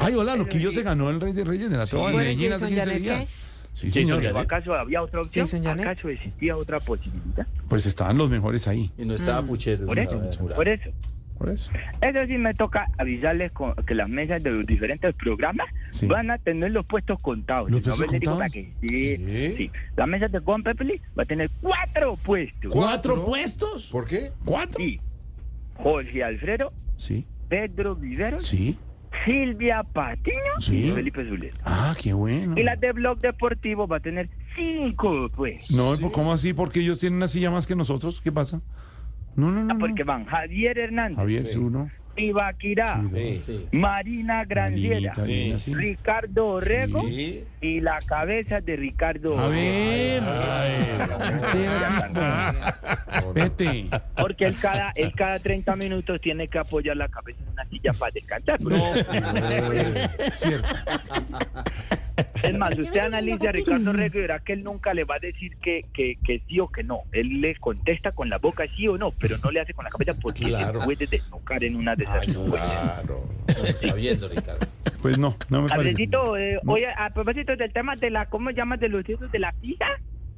Ay, 0.00 0.14
hola, 0.14 0.36
Loquillo 0.36 0.70
se 0.70 0.82
ganó 0.82 1.10
el 1.10 1.20
Rey 1.20 1.32
de 1.32 1.42
Reyes 1.44 1.68
de 1.70 1.76
la 1.76 1.86
Trova 1.86 2.06
en 2.10 2.12
Bueno, 2.12 2.28
Medellín 2.28 2.52
hace 2.52 2.66
Jason 2.66 2.68
15 2.68 2.84
Janet, 2.86 3.02
días. 3.02 3.47
Sí, 3.72 3.90
señor. 3.90 4.26
¿Acaso 4.36 4.74
había 4.74 5.02
otra 5.02 5.20
opción? 5.22 5.46
Janet. 5.46 5.86
¿Acaso 5.86 6.08
existía 6.08 6.56
otra 6.56 6.80
posibilidad? 6.80 7.46
Pues 7.68 7.86
estaban 7.86 8.18
los 8.18 8.28
mejores 8.30 8.66
ahí. 8.66 8.90
Y 8.98 9.04
no 9.04 9.14
estaba 9.14 9.42
Puchero. 9.42 9.86
Por 9.86 9.98
eso, 9.98 10.18
por 10.54 10.68
eso. 10.68 10.90
Por 11.36 11.48
eso. 11.50 11.70
Eso 12.00 12.18
sí 12.26 12.36
me 12.36 12.52
toca 12.54 12.88
avisarles 12.98 13.52
con- 13.52 13.72
que 13.86 13.94
las 13.94 14.08
mesas 14.08 14.42
de 14.42 14.50
los 14.50 14.66
diferentes 14.66 15.14
programas 15.14 15.68
Sí. 15.90 16.06
van 16.06 16.32
a 16.32 16.38
tener 16.38 16.72
los 16.72 16.84
puestos 16.84 17.20
contados. 17.20 17.70
¿Los 17.70 17.86
¿No 17.86 17.94
puestos 17.94 18.10
contados? 18.10 18.38
para 18.40 18.50
que- 18.50 18.72
sí, 18.80 19.16
Sí. 19.16 19.54
sí. 19.56 19.70
La 19.96 20.06
mesa 20.08 20.26
de 20.26 20.40
Juan 20.40 20.64
Pepeli 20.64 21.00
va 21.16 21.22
a 21.22 21.26
tener 21.26 21.48
cuatro 21.62 22.16
puestos. 22.16 22.72
¿Cuatro 22.72 23.14
¿Cuatro? 23.14 23.24
puestos? 23.26 23.86
¿Por 23.86 24.04
qué? 24.06 24.32
¿Cuatro? 24.44 24.78
Sí. 24.82 25.00
Jorge 25.76 26.24
Alfredo, 26.24 26.72
Sí, 26.96 27.24
Pedro 27.48 27.94
Viveros, 27.94 28.44
sí. 28.44 28.76
Silvia 29.28 29.82
Patiño 29.82 30.36
Sí. 30.60 30.88
y 30.88 30.90
Felipe 30.92 31.22
Zuleta. 31.24 31.58
Ah, 31.64 31.94
qué 32.00 32.12
bueno. 32.14 32.54
Y 32.58 32.62
la 32.62 32.76
de 32.76 32.92
Blog 32.92 33.18
Deportivo 33.20 33.86
va 33.86 33.98
a 33.98 34.00
tener 34.00 34.28
cinco 34.56 35.28
puestos. 35.28 35.76
No, 35.76 36.10
¿cómo 36.10 36.32
así? 36.32 36.54
Porque 36.54 36.80
ellos 36.80 36.98
tienen 36.98 37.18
una 37.18 37.28
silla 37.28 37.50
más 37.50 37.66
que 37.66 37.76
nosotros. 37.76 38.20
¿Qué 38.22 38.32
pasa? 38.32 38.62
No, 39.36 39.50
no, 39.52 39.62
no. 39.64 39.70
Ah, 39.70 39.74
no. 39.74 39.78
porque 39.78 40.02
van 40.02 40.24
Javier 40.24 40.78
Hernández, 40.78 41.16
Javier, 41.18 41.46
sí, 41.46 41.58
uno. 41.58 41.90
Ibaquirá, 42.18 43.00
Sí. 43.14 43.42
Sí. 43.46 43.66
Marina 43.72 44.44
Grandiera, 44.44 45.14
sí. 45.24 45.74
Ricardo 45.74 46.46
Orrego 46.48 47.02
Sí. 47.08 47.44
y 47.60 47.80
la 47.80 47.98
cabeza 48.06 48.60
de 48.60 48.76
Ricardo 48.76 49.38
A 49.38 49.46
Orrego. 49.46 49.52
ver. 49.54 50.22
Vete. 53.34 53.86
Porque 54.16 54.46
él 54.46 54.56
cada, 54.60 54.90
él 54.94 55.12
cada 55.16 55.38
30 55.38 55.76
minutos 55.76 56.20
tiene 56.20 56.48
que 56.48 56.58
apoyar 56.58 56.96
la 56.96 57.08
cabeza 57.08 57.38
en 57.42 57.48
una 57.52 57.64
silla 57.66 57.92
para 57.92 58.10
descansar. 58.12 58.58
Es 62.42 62.56
más, 62.56 62.76
usted 62.78 63.00
analiza 63.00 63.48
a 63.48 63.52
Ricardo 63.52 63.90
Orrego 63.90 64.18
y 64.18 64.22
verá 64.22 64.38
que 64.40 64.52
él 64.52 64.64
nunca 64.64 64.94
le 64.94 65.04
va 65.04 65.16
a 65.16 65.18
decir 65.18 65.56
que, 65.58 65.84
que, 65.92 66.16
que 66.24 66.42
sí 66.48 66.60
o 66.60 66.68
que 66.68 66.82
no. 66.82 67.00
Él 67.12 67.40
le 67.40 67.54
contesta 67.56 68.12
con 68.12 68.28
la 68.28 68.38
boca 68.38 68.64
sí 68.76 68.88
o 68.88 68.96
no, 68.98 69.10
pero 69.12 69.36
no 69.42 69.50
le 69.50 69.60
hace 69.60 69.74
con 69.74 69.84
la 69.84 69.90
cabeza 69.90 70.14
porque 70.20 70.44
Claro. 70.44 70.80
se 70.80 70.84
puede 70.86 71.06
desnucar 71.06 71.62
en 71.64 71.76
una 71.76 71.94
de 71.94 72.04
esas. 72.04 72.26
Claro. 72.26 73.28
No 73.56 73.62
me 73.62 73.68
está 73.68 73.94
viendo, 73.94 74.28
Ricardo. 74.28 74.66
Pues 75.02 75.18
no, 75.18 75.36
no 75.48 75.62
me 75.62 75.68
parece. 75.68 76.02
Eh, 76.02 76.58
oye, 76.66 76.86
a 76.96 77.10
propósito 77.10 77.54
del 77.56 77.72
tema 77.72 77.94
de 77.96 78.10
la, 78.10 78.26
¿cómo 78.26 78.50
llamas 78.50 78.80
de 78.80 78.88
los 78.88 79.08
hijos 79.08 79.30
de 79.30 79.38
la 79.38 79.52
pizza? 79.52 79.86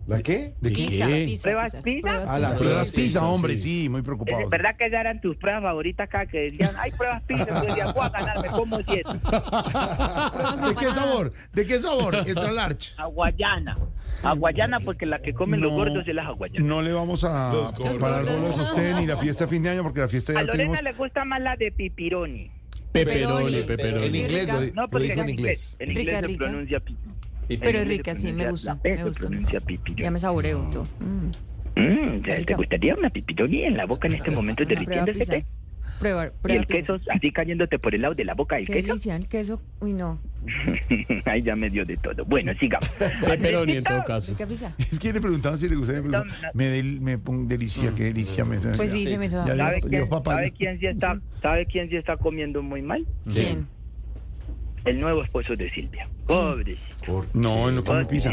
¿La 0.06 0.22
qué? 0.22 0.54
¿De 0.60 0.72
qué? 0.72 0.86
Pizza, 0.86 1.06
¿Qué? 1.06 1.24
pizza, 1.24 1.42
¿Pruebas 1.42 1.76
pizza. 1.84 2.08
Ah, 2.08 2.24
la 2.24 2.38
Las 2.38 2.50
pizza. 2.52 2.58
pruebas 2.58 2.90
pizza, 2.90 3.24
hombre, 3.28 3.56
sí. 3.58 3.82
sí, 3.82 3.88
muy 3.88 4.00
¿Es 4.00 4.04
preocupado. 4.04 4.48
verdad 4.48 4.74
que 4.76 4.86
esas 4.86 5.00
eran 5.00 5.20
tus 5.20 5.36
pruebas 5.36 5.62
favoritas 5.62 6.04
acá? 6.08 6.26
Que 6.26 6.38
decían, 6.50 6.70
hay 6.78 6.90
pruebas 6.92 7.22
pizza, 7.22 7.46
yo 7.46 7.60
decía, 7.68 7.92
voy 7.92 8.04
a 8.06 8.08
ganarme 8.08 8.48
como 8.48 8.76
siete. 8.82 9.04
¿De 10.68 10.74
qué 10.76 10.92
sabor? 10.92 11.32
¿De 11.52 11.66
qué 11.66 11.78
sabor? 11.78 12.14
Extra 12.16 12.50
large. 12.50 12.90
Aguayana. 12.96 13.76
Aguayana 14.22 14.80
porque 14.80 15.06
la 15.06 15.20
que 15.22 15.32
comen 15.32 15.60
los 15.60 15.72
gordos 15.72 16.06
es 16.08 16.14
la 16.14 16.26
aguayana. 16.26 16.64
No 16.66 16.82
le 16.82 16.92
vamos 16.92 17.22
a 17.24 17.72
parar 18.00 18.24
Los 18.24 18.40
bolas 18.42 18.58
a 18.58 18.62
usted 18.62 18.96
ni 18.96 19.06
la 19.06 19.16
fiesta 19.16 19.44
de 19.44 19.50
fin 19.50 19.62
de 19.62 19.70
año 19.70 19.82
porque 19.82 20.00
la 20.00 20.08
fiesta 20.08 20.32
A 20.32 20.34
ya 20.36 20.40
Lorena 20.42 20.56
tenemos. 20.76 20.82
le 20.82 20.92
gusta 20.92 21.24
más 21.24 21.40
la 21.40 21.56
de 21.56 21.70
pipironi. 21.72 22.50
Peperoni, 22.92 23.54
En 23.54 23.60
En 23.60 23.66
peperoni. 23.66 24.18
inglés, 24.18 24.48
lo, 24.48 24.82
No, 24.82 24.88
porque 24.90 25.08
dijo 25.08 25.20
en 25.20 25.28
inglés. 25.30 25.76
En 25.78 25.90
inglés 25.90 26.06
Rica, 26.06 26.20
se 26.20 26.26
rica. 26.26 26.38
pronuncia 26.44 26.80
pipironi. 26.80 27.20
Pero 27.58 27.78
es 27.80 27.88
rica, 27.88 28.14
sí, 28.14 28.32
me 28.32 28.50
gusta, 28.50 28.78
me 28.84 29.02
gusta. 29.02 29.20
pronuncia. 29.20 29.58
Ya 29.96 30.10
me 30.10 30.20
saboreo 30.20 30.68
todo. 30.70 30.86
Mm. 31.00 31.30
Mm, 31.80 32.22
¿te- 32.22 32.30
¿Te 32.30 32.36
Rica. 32.36 32.56
gustaría 32.56 32.94
una 32.94 33.10
pipironi 33.10 33.62
en 33.64 33.76
la 33.76 33.86
boca 33.86 34.08
en 34.08 34.14
este 34.14 34.30
momento 34.30 34.64
prueba 34.64 34.80
derritiéndose? 34.80 35.18
pizza. 35.38 35.46
Prueba, 36.00 36.26
Y 36.26 36.30
prueba 36.42 36.60
el 36.60 36.66
pizza. 36.66 36.80
queso 36.94 37.00
así 37.14 37.30
cayéndote 37.30 37.78
por 37.78 37.94
el 37.94 38.02
lado 38.02 38.14
de 38.14 38.24
la 38.24 38.34
boca 38.34 38.56
del 38.56 38.66
Qué 38.66 38.72
queso. 38.74 38.86
delicia, 38.88 39.16
el 39.16 39.28
queso. 39.28 39.62
Uy, 39.80 39.92
no. 39.92 40.18
Ahí 41.26 41.42
ya 41.42 41.54
me 41.56 41.68
dio 41.70 41.84
de 41.84 41.96
todo. 41.98 42.24
Bueno, 42.24 42.52
sigamos. 42.58 42.88
Peperoni 43.28 43.76
en 43.76 43.84
todo 43.84 44.02
caso. 44.04 44.34
Es 44.78 44.98
que 44.98 45.12
le 45.12 45.20
preguntaban 45.20 45.58
si 45.58 45.68
le 45.68 45.76
gustaba. 45.76 46.00
Me, 46.00 46.24
me, 46.54 46.64
del- 46.66 47.00
me 47.02 47.18
pongo 47.18 47.46
delicia, 47.46 47.92
qué 47.94 48.04
delicia. 48.04 48.44
Me, 48.44 48.56
Pues 48.58 48.90
sí, 48.90 49.04
se 49.06 49.18
me 49.18 49.28
¿Sabe 49.28 49.80
quién, 49.82 50.08
sabe 50.08 50.50
ya. 50.50 50.56
quién 50.56 50.78
sí 50.80 50.86
está, 50.86 51.20
¿Sabe 51.42 51.66
quién 51.66 51.88
sí 51.90 51.96
está 51.96 52.16
comiendo 52.16 52.62
muy 52.62 52.82
mal? 52.82 53.06
¿Quién? 53.32 53.66
El 54.84 55.00
nuevo 55.00 55.22
esposo 55.22 55.56
de 55.56 55.70
Silvia. 55.70 56.08
Pobre. 56.26 56.76
¿Por 57.06 57.26
No, 57.34 57.68
él 57.68 57.76
no 57.76 57.84
come 57.84 58.04
pizza. 58.04 58.32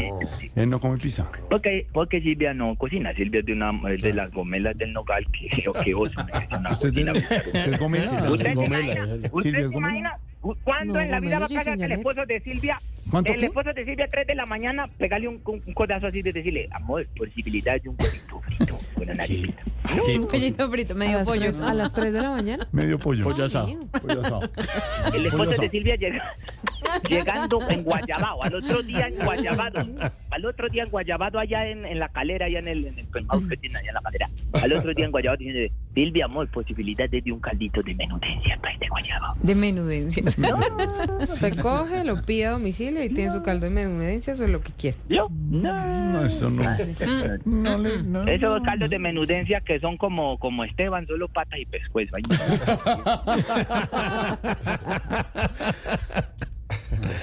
Él 0.54 0.70
no 0.70 0.80
come 0.80 0.98
pizza. 0.98 1.30
Porque, 1.50 1.86
porque 1.92 2.20
Silvia 2.20 2.54
no 2.54 2.74
cocina. 2.76 3.14
Silvia 3.14 3.40
es 3.40 3.46
de, 3.46 3.52
una, 3.52 3.72
es 3.90 4.02
de 4.02 4.12
las 4.12 4.32
gomelas 4.32 4.76
del 4.78 4.92
nogal 4.92 5.26
que, 5.32 5.48
que 5.84 5.94
oso. 5.94 6.12
¿Usted, 6.70 6.88
cocina. 6.90 7.12
usted 7.12 7.72
es 7.72 7.78
gomela? 7.78 8.30
¿Usted 8.30 8.44
se 8.44 8.52
imagina, 8.52 9.04
usted 9.32 9.42
Silvia 9.42 9.68
se 9.68 10.18
cuándo 10.64 10.94
No, 10.94 11.00
en 11.00 11.10
la 11.10 11.20
vida 11.20 11.38
va 11.38 11.46
a 11.46 11.48
que 11.48 11.84
el 11.84 11.92
esposo 11.92 12.24
de 12.26 12.40
Silvia, 12.40 12.80
¿Cuánto 13.10 13.32
el 13.32 13.44
esposo 13.44 13.72
de 13.72 13.84
Silvia, 13.84 14.06
3 14.10 14.26
de 14.26 14.34
la 14.34 14.46
mañana, 14.46 14.86
pegarle 14.98 15.28
un, 15.28 15.40
un, 15.44 15.62
un 15.66 15.74
codazo 15.74 16.06
así 16.08 16.22
de 16.22 16.32
decirle, 16.32 16.68
amor, 16.72 17.06
posibilidad 17.16 17.80
de 17.80 17.88
un 17.88 17.96
huevito 17.98 18.40
frito 18.40 18.78
con 18.94 19.08
una 19.10 19.22
arepita. 19.22 19.62
Un 20.18 20.26
pollito 20.28 20.70
frito, 20.70 20.92
A 20.92 20.96
medio 20.96 21.18
las, 21.18 21.26
pollo. 21.26 21.40
tres, 21.40 21.60
a 21.60 21.72
las 21.74 21.92
3 21.94 22.12
de 22.12 22.20
la 22.20 22.30
mañana. 22.30 22.68
Medio 22.72 22.98
pollo. 22.98 23.24
Pollo 23.24 23.44
asado. 23.44 23.68
Pollo 24.02 24.20
asado. 24.20 24.50
El 25.14 25.26
esposo 25.26 25.50
de. 25.52 25.70
Silvia 25.70 25.96
llega, 25.96 26.34
llegando 27.08 27.58
en 27.70 27.84
Guayabao, 27.84 28.42
al 28.42 28.54
otro 28.54 28.82
día 28.82 29.06
en 29.08 29.16
Guayabado, 29.24 29.86
al 30.30 30.44
otro 30.44 30.68
día 30.68 30.82
en 30.82 30.90
Guayabado 30.90 31.38
allá 31.38 31.66
en, 31.66 31.86
en 31.86 31.98
la 31.98 32.08
calera, 32.10 32.46
allá 32.46 32.58
en 32.58 32.68
el, 32.68 32.86
en 32.86 32.98
el 32.98 33.06
penthouse 33.06 33.48
que 33.48 33.56
tiene 33.56 33.78
allá 33.78 33.88
en 33.88 33.94
la 33.94 34.00
calera, 34.02 34.30
al 34.62 34.72
otro 34.74 34.92
día 34.92 35.04
en 35.06 35.10
Guayabado 35.10 35.38
diciendo, 35.38 35.74
Silvia, 35.94 36.24
amor, 36.26 36.48
posibilidad 36.50 37.08
de 37.08 37.22
un 37.32 37.40
caldito 37.40 37.82
de 37.82 37.94
menudencia 37.94 38.58
para 38.60 38.74
este 38.74 38.88
Guayabao. 38.88 39.36
De 39.42 39.54
menudencia. 39.54 40.22
Se 41.20 41.56
coge, 41.56 42.04
lo 42.04 42.22
pide 42.22 42.46
a 42.46 42.50
domicilio 42.52 42.97
y 43.04 43.10
tiene 43.10 43.30
su 43.32 43.42
caldo 43.42 43.66
de 43.66 43.70
menudencia, 43.70 44.32
eso 44.32 44.44
es 44.44 44.50
lo 44.50 44.60
que 44.60 44.72
quiere. 44.72 44.96
¿Yo? 45.08 45.28
No. 45.50 46.12
No, 46.12 46.24
eso 46.24 46.50
no. 46.50 46.62
No 47.44 47.78
le. 47.78 48.02
No, 48.02 48.26
Esos 48.26 48.62
caldos 48.62 48.90
de 48.90 48.98
menudencia 48.98 49.60
que 49.60 49.80
son 49.80 49.96
como, 49.96 50.38
como 50.38 50.64
Esteban, 50.64 51.06
solo 51.06 51.28
patas 51.28 51.58
y 51.58 51.66
pescuezo. 51.66 52.16
Ay, 52.16 52.22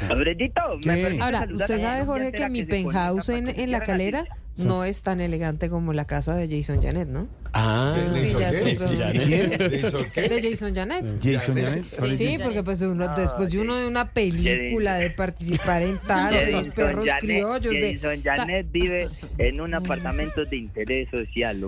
Alfredito, 0.10 0.62
¿me 0.86 0.96
¿Qué? 0.96 1.18
Ahora, 1.22 1.48
usted 1.52 1.80
sabe, 1.80 2.06
Jorge, 2.06 2.32
que 2.32 2.50
mi 2.50 2.64
penthouse 2.64 3.30
en, 3.30 3.48
en 3.50 3.72
la 3.72 3.82
calera 3.82 4.26
no 4.58 4.84
es 4.84 5.02
tan 5.02 5.20
elegante 5.22 5.70
como 5.70 5.94
la 5.94 6.06
casa 6.06 6.36
de 6.36 6.48
Jason 6.48 6.82
Janet, 6.82 7.08
¿no? 7.08 7.28
Ah, 7.58 7.96
¿De 7.96 8.14
Sí, 8.20 8.36
ya 8.38 8.50
es. 8.50 8.66
¿De 8.66 8.76
Jason? 8.76 10.74
De 10.74 10.80
Janet. 10.82 11.24
Jason 11.24 11.56
Janet. 11.56 11.86
¿cuál 11.98 12.12
es 12.12 12.18
Sí, 12.18 12.38
porque 12.44 12.64
pues 12.64 12.82
uno, 12.82 13.08
después 13.16 13.50
de 13.52 13.60
uno 13.62 13.78
de 13.78 13.88
una 13.88 14.12
película, 14.12 14.96
de 14.96 15.10
participar 15.12 15.82
en 15.84 15.98
tal, 16.00 16.34
de 16.34 16.52
los 16.52 16.68
Jason 16.68 16.72
perros 16.74 17.06
Janet- 17.06 17.20
criollos, 17.22 17.72
de... 17.74 17.96
Jason 17.96 18.22
Janet 18.24 18.68
vive 18.72 19.08
en 19.38 19.62
un 19.62 19.74
apartamento 19.74 20.44
de 20.44 20.58
interés 20.58 21.10
social. 21.10 21.64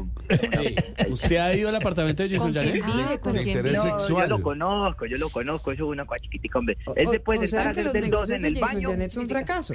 ¿Usted 1.09 1.37
ha 1.37 1.53
ido 1.55 1.69
al 1.69 1.75
apartamento 1.77 2.21
de 2.23 2.29
Jason 2.31 2.51
¿Con 2.53 2.61
quién 2.63 2.81
Janet? 2.81 2.95
vive? 3.05 3.19
¿Con 3.19 3.37
interés 3.37 3.81
sexual. 3.81 4.27
yo 4.29 4.37
lo 4.37 4.41
conozco, 4.41 5.05
yo 5.05 5.17
lo 5.17 5.29
conozco, 5.29 5.71
eso 5.71 5.85
es 5.85 5.89
una 5.89 6.05
cosa 6.05 6.19
chiquitica, 6.21 6.59
hombre. 6.59 6.77
Él 6.97 7.07
O- 7.07 7.11
se 7.13 7.19
puede 7.21 7.39
o 7.39 7.47
sentar 7.47 7.61
sea 7.63 7.69
a 7.71 7.73
que 7.73 7.79
hacer 7.79 7.83
los 7.85 7.93
del 7.93 8.11
dos 8.11 8.29
en 8.29 8.41
de 8.41 8.47
el 8.49 8.53
Jason 8.59 8.75
baño. 8.75 8.89
Janet 8.89 9.11
son 9.11 9.23
un 9.23 9.29
fracaso. 9.29 9.73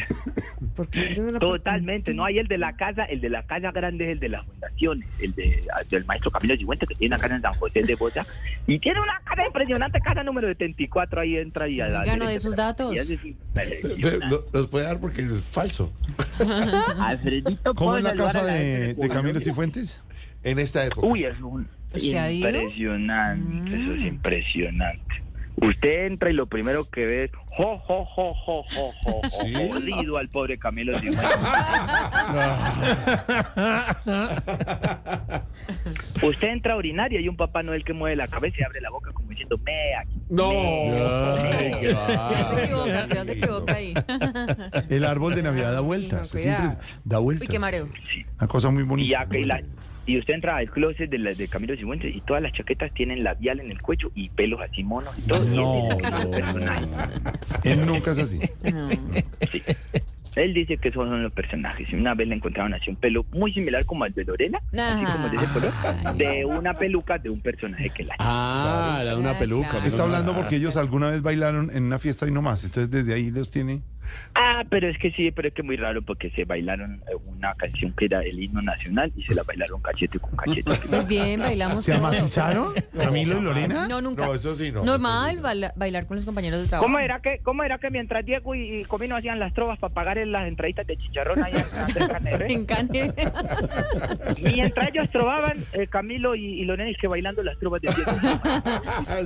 Es 0.92 1.20
Totalmente, 1.40 2.14
no 2.14 2.24
hay 2.24 2.38
el 2.38 2.46
de 2.48 2.58
la 2.58 2.76
casa, 2.76 3.04
el 3.04 3.20
de 3.20 3.28
la 3.28 3.42
casa 3.46 3.72
grande 3.72 4.04
es 4.06 4.10
el 4.12 4.20
de 4.20 4.28
las 4.28 4.46
fundaciones, 4.46 5.08
el 5.20 5.34
de, 5.34 5.62
del 6.02 6.06
maestro 6.06 6.30
Camilo 6.30 6.56
Sigüente 6.56 6.86
que 6.86 6.94
tiene 6.94 7.14
una 7.14 7.22
casa 7.22 7.36
en 7.36 7.42
San 7.42 7.54
José 7.54 7.82
de 7.82 7.94
Bota 7.94 8.26
y 8.66 8.78
tiene 8.78 9.00
una 9.00 9.20
casa 9.24 9.46
impresionante, 9.46 10.00
casa 10.00 10.22
número 10.22 10.48
74, 10.48 11.20
ahí 11.20 11.36
entra 11.36 11.68
y 11.68 11.80
a 11.80 11.88
la 11.88 12.00
Oiga, 12.00 12.16
no 12.16 12.26
de 12.26 12.34
esos 12.34 12.56
datos. 12.56 12.94
Los 14.52 14.66
puede 14.68 14.84
dar 14.84 15.00
porque 15.00 15.22
es 15.22 15.44
falso. 15.44 15.92
Alfredito, 16.98 17.74
¿Cómo 17.74 17.92
¿puedo 17.92 17.98
es 17.98 18.04
la 18.04 18.14
casa 18.14 18.44
de, 18.44 18.94
de? 18.94 19.08
Camilo 19.08 19.40
Cifuentes? 19.40 20.00
En 20.42 20.58
esta 20.58 20.84
época. 20.84 21.06
Uy, 21.06 21.24
es 21.24 21.40
un 21.40 21.68
impresionante, 21.94 23.80
eso 23.80 23.94
es 23.94 24.02
impresionante. 24.02 25.22
Usted 25.56 26.06
entra 26.06 26.30
y 26.30 26.32
lo 26.32 26.46
primero 26.46 26.88
que 26.90 27.04
ve 27.04 27.24
es 27.24 27.30
jo, 27.56 27.78
jo, 27.78 28.04
jo, 28.06 28.32
jo, 28.34 28.62
jo, 28.64 28.92
jo, 29.04 29.20
jo, 29.22 29.28
¿Sí? 29.44 29.52
jodido 29.54 30.16
al 30.16 30.28
pobre 30.28 30.58
Camilo 30.58 30.96
Cifuentes. 30.98 31.36
Usted 36.22 36.48
entra 36.48 36.74
a 36.74 36.76
orinar 36.76 37.12
y 37.12 37.16
hay 37.16 37.28
un 37.28 37.36
Papá 37.36 37.62
Noel 37.62 37.84
que 37.84 37.92
mueve 37.92 38.16
la 38.16 38.28
cabeza 38.28 38.56
y 38.60 38.62
abre 38.64 38.80
la 38.80 38.90
boca 38.90 39.12
como 39.12 39.28
diciendo, 39.28 39.58
me 39.64 39.94
aquí. 39.94 40.20
No. 40.30 40.50
Ya 40.52 42.46
se 42.54 42.64
equivoca, 42.64 43.06
ya 43.14 43.24
se 43.24 43.32
equivoca 43.32 43.74
ahí. 43.74 43.94
El 44.88 45.04
árbol 45.04 45.34
de 45.34 45.42
Navidad 45.42 45.72
da 45.72 45.80
vueltas. 45.80 46.34
impres- 46.34 46.78
da 47.04 47.18
vueltas. 47.18 47.42
Uy, 47.48 47.52
qué 47.52 47.58
mareo. 47.58 47.88
Una 48.38 48.48
cosa 48.48 48.70
muy 48.70 48.82
Y, 48.82 48.86
bonita. 48.86 49.26
ya, 49.30 49.38
y, 49.38 49.44
la- 49.44 49.60
y 50.06 50.18
usted 50.18 50.34
entra 50.34 50.56
al 50.56 50.70
closet 50.70 51.08
de, 51.08 51.18
la, 51.18 51.32
de 51.32 51.48
Camilo 51.48 51.76
Cifuentes 51.76 52.14
y 52.14 52.20
todas 52.20 52.42
las 52.42 52.52
chaquetas 52.52 52.92
tienen 52.92 53.22
labial 53.22 53.60
en 53.60 53.70
el 53.70 53.80
cuello 53.80 54.10
y 54.14 54.28
pelos 54.30 54.60
así 54.60 54.82
monos 54.82 55.16
y 55.18 55.22
todo. 55.22 55.44
y 55.44 55.56
No, 55.56 55.74
él 55.74 55.88
dice 55.88 55.96
que 55.98 56.06
es 56.06 56.14
un 56.14 56.24
no, 56.24 56.30
personaje. 56.30 56.86
Él 57.64 57.86
nunca 57.86 58.12
es 58.12 58.18
así. 58.18 58.40
No. 58.72 58.88
Sí. 59.50 59.62
Él 60.34 60.54
dice 60.54 60.78
que 60.78 60.88
esos 60.88 61.06
son 61.06 61.22
los 61.22 61.32
personajes. 61.32 61.86
Y 61.90 61.94
una 61.94 62.14
vez 62.14 62.26
le 62.26 62.34
encontraron 62.34 62.72
así 62.74 62.88
un 62.88 62.96
pelo 62.96 63.24
muy 63.32 63.52
similar 63.52 63.84
como 63.84 64.04
al 64.04 64.12
de 64.12 64.24
Lorena, 64.24 64.60
así 64.72 65.04
como 65.04 65.28
de 65.28 65.36
ese 65.36 65.46
color, 65.52 66.16
de 66.16 66.44
una 66.46 66.72
peluca 66.74 67.18
de 67.18 67.28
un 67.28 67.40
personaje 67.40 67.90
que 67.90 68.04
la... 68.04 68.14
Ah, 68.18 69.00
era 69.02 69.16
una 69.16 69.38
peluca. 69.38 69.78
Se 69.78 69.88
está 69.88 70.04
hablando 70.04 70.34
porque 70.34 70.56
ellos 70.56 70.76
alguna 70.76 71.10
vez 71.10 71.22
bailaron 71.22 71.70
en 71.74 71.84
una 71.84 71.98
fiesta 71.98 72.26
y 72.26 72.30
no 72.30 72.40
más. 72.40 72.64
Entonces 72.64 72.90
desde 72.90 73.12
ahí 73.14 73.30
los 73.30 73.50
tiene. 73.50 73.82
Ah, 74.34 74.64
pero 74.68 74.88
es 74.88 74.98
que 74.98 75.10
sí, 75.12 75.30
pero 75.30 75.48
es 75.48 75.54
que 75.54 75.62
muy 75.62 75.76
raro 75.76 76.02
porque 76.02 76.30
se 76.30 76.44
bailaron 76.44 77.02
eh, 77.10 77.14
una 77.26 77.54
canción 77.54 77.92
que 77.92 78.06
era 78.06 78.20
el 78.22 78.42
himno 78.42 78.62
nacional 78.62 79.12
y 79.16 79.22
se 79.24 79.34
la 79.34 79.42
bailaron 79.42 79.80
cachete 79.82 80.18
con 80.18 80.36
cachete. 80.36 80.70
Pues 80.88 81.06
bien, 81.06 81.40
bailamos. 81.40 81.84
¿Se 81.84 81.94
amacizaron? 81.94 82.72
¿Camilo 82.96 83.38
y 83.38 83.40
Lorena? 83.42 83.86
No, 83.88 84.00
nunca. 84.00 84.26
No, 84.26 84.34
eso 84.34 84.54
sí, 84.54 84.70
no. 84.72 84.84
Normal, 84.84 85.38
baila- 85.40 85.72
bailar 85.76 86.06
con 86.06 86.16
los 86.16 86.24
compañeros 86.26 86.62
de 86.62 86.68
trabajo. 86.68 86.84
¿Cómo 86.86 86.98
era 86.98 87.20
que, 87.20 87.38
cómo 87.42 87.62
era 87.62 87.78
que 87.78 87.90
mientras 87.90 88.24
Diego 88.24 88.54
y, 88.54 88.80
y 88.80 88.84
Comino 88.84 89.16
hacían 89.16 89.38
las 89.38 89.52
trovas 89.54 89.78
para 89.78 89.92
pagar 89.94 90.18
en 90.18 90.32
las 90.32 90.46
entraditas 90.48 90.86
de 90.86 90.96
chicharrón 90.96 91.42
ahí 91.44 91.52
en 92.40 92.50
encanta. 92.50 92.92
Mientras 94.42 94.88
ellos 94.88 95.08
trovaban, 95.10 95.64
eh, 95.72 95.86
Camilo 95.86 96.34
y, 96.34 96.44
y 96.60 96.64
Lorena 96.64 96.90
y 96.90 96.94
que 96.94 97.06
bailando 97.08 97.42
las 97.42 97.58
trovas 97.58 97.80
de 97.82 97.92
Diego. 97.94 98.12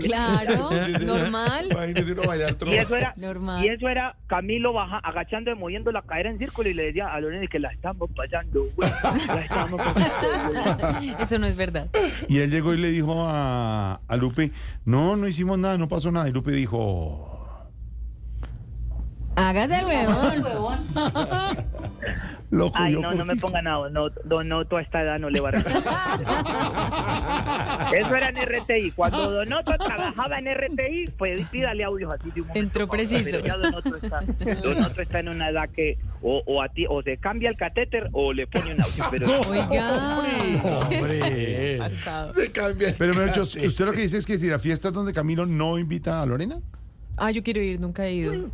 Claro, 0.05 0.69
Sí, 0.71 0.77
sí, 0.87 0.95
sí. 1.01 1.05
normal. 1.05 1.69
Imagínese 1.71 2.13
uno 2.13 2.23
bailar 2.27 2.51
Y 2.51 2.55
trova. 2.55 2.77
eso 2.77 2.97
era, 2.97 3.15
Normal. 3.17 3.65
y 3.65 3.69
eso 3.69 3.89
era 3.89 4.17
Camilo 4.27 4.66
baja, 4.73 4.99
agachando 4.99 5.51
y 5.51 5.55
moviendo 5.55 5.93
la 5.93 6.03
cadera 6.03 6.31
en 6.31 6.39
círculo 6.39 6.69
y 6.69 6.75
le 6.75 6.85
decía 6.87 7.13
a 7.13 7.21
Lorena 7.21 7.47
que 7.47 7.59
la 7.59 7.73
estamos 7.73 8.11
pasando, 8.15 8.65
güey, 8.77 8.91
la 9.27 9.41
estamos 9.41 9.83
pasando. 9.83 10.93
güey. 10.99 11.11
Eso 11.21 11.39
no 11.39 11.47
es 11.47 11.57
verdad. 11.57 11.89
Y 12.29 12.39
él 12.39 12.51
llegó 12.51 12.75
y 12.75 12.79
le 12.79 12.91
dijo 12.91 13.27
a, 13.29 14.01
a 14.07 14.17
Lupe, 14.17 14.53
no, 14.85 15.17
no 15.17 15.29
hicimos 15.29 15.59
nada, 15.59 15.79
no 15.79 15.89
pasó 15.89 16.11
nada. 16.11 16.29
Y 16.29 16.33
Lupe 16.33 16.53
dijo, 16.53 17.33
Hágase 19.37 19.79
el 19.81 19.85
huevón. 20.43 20.87
loco, 22.57 22.79
Ay, 22.79 22.93
yo 22.95 23.01
no, 23.01 23.15
no 23.15 23.25
me 23.25 23.35
ti". 23.35 23.41
pongan 23.41 23.65
nada, 23.65 23.89
no, 23.91 24.09
Don 24.25 24.53
Otto 24.53 24.77
a 24.77 24.83
esta 24.83 25.03
edad 25.03 25.19
no 25.19 25.31
le 25.31 25.41
va 25.41 25.51
a. 25.51 25.53
Eso 27.97 28.15
era 28.15 28.29
en 28.29 28.37
RTI. 28.37 28.91
Cuando 28.93 29.31
Don 29.31 29.53
Otto 29.53 29.73
trabajaba 29.79 30.39
en 30.39 30.47
RTI, 30.55 31.11
pues 31.17 31.47
pídale 31.49 31.85
audios 31.85 32.13
así 32.13 32.31
de 32.31 32.41
un 32.41 32.49
momento 32.49 32.67
Entró 32.67 32.89
preciso. 32.89 33.31
Pero 33.31 33.45
ya 33.45 33.57
Don 33.57 33.75
Otto 33.75 33.97
está, 33.97 34.21
Don 34.63 34.85
Otto 34.85 35.03
está 35.03 35.21
en 35.21 35.29
una 35.29 35.51
edad 35.51 35.69
que 35.71 35.99
o, 36.23 36.43
o 36.47 36.63
a 36.63 36.69
ti 36.69 36.87
o 36.89 37.03
se 37.03 37.17
cambia 37.19 37.51
el 37.51 37.57
catéter 37.57 38.09
o 38.13 38.33
le 38.33 38.47
pone 38.47 38.75
un 38.75 38.81
audio. 38.83 39.05
Pero 39.11 39.41
Oiga. 39.51 39.93
Hombre. 40.65 41.79
Pasado. 41.79 42.35
Se 42.35 42.51
cambia. 42.53 42.95
Pero 42.99 43.15
me 43.15 43.25
dicho, 43.27 43.43
usted 43.43 43.85
lo 43.85 43.93
que 43.93 44.03
dice 44.03 44.19
es 44.19 44.27
que 44.27 44.39
si 44.39 44.49
la 44.49 44.59
fiesta 44.59 44.89
es 44.89 44.95
donde 44.95 45.13
Camilo 45.13 45.47
no 45.47 45.79
invita 45.79 46.23
a 46.23 46.27
Lorena. 46.27 46.61
Ah, 47.17 47.31
yo 47.31 47.43
quiero 47.43 47.61
ir, 47.61 47.81
nunca 47.81 48.07
he 48.07 48.15
ido. 48.15 48.51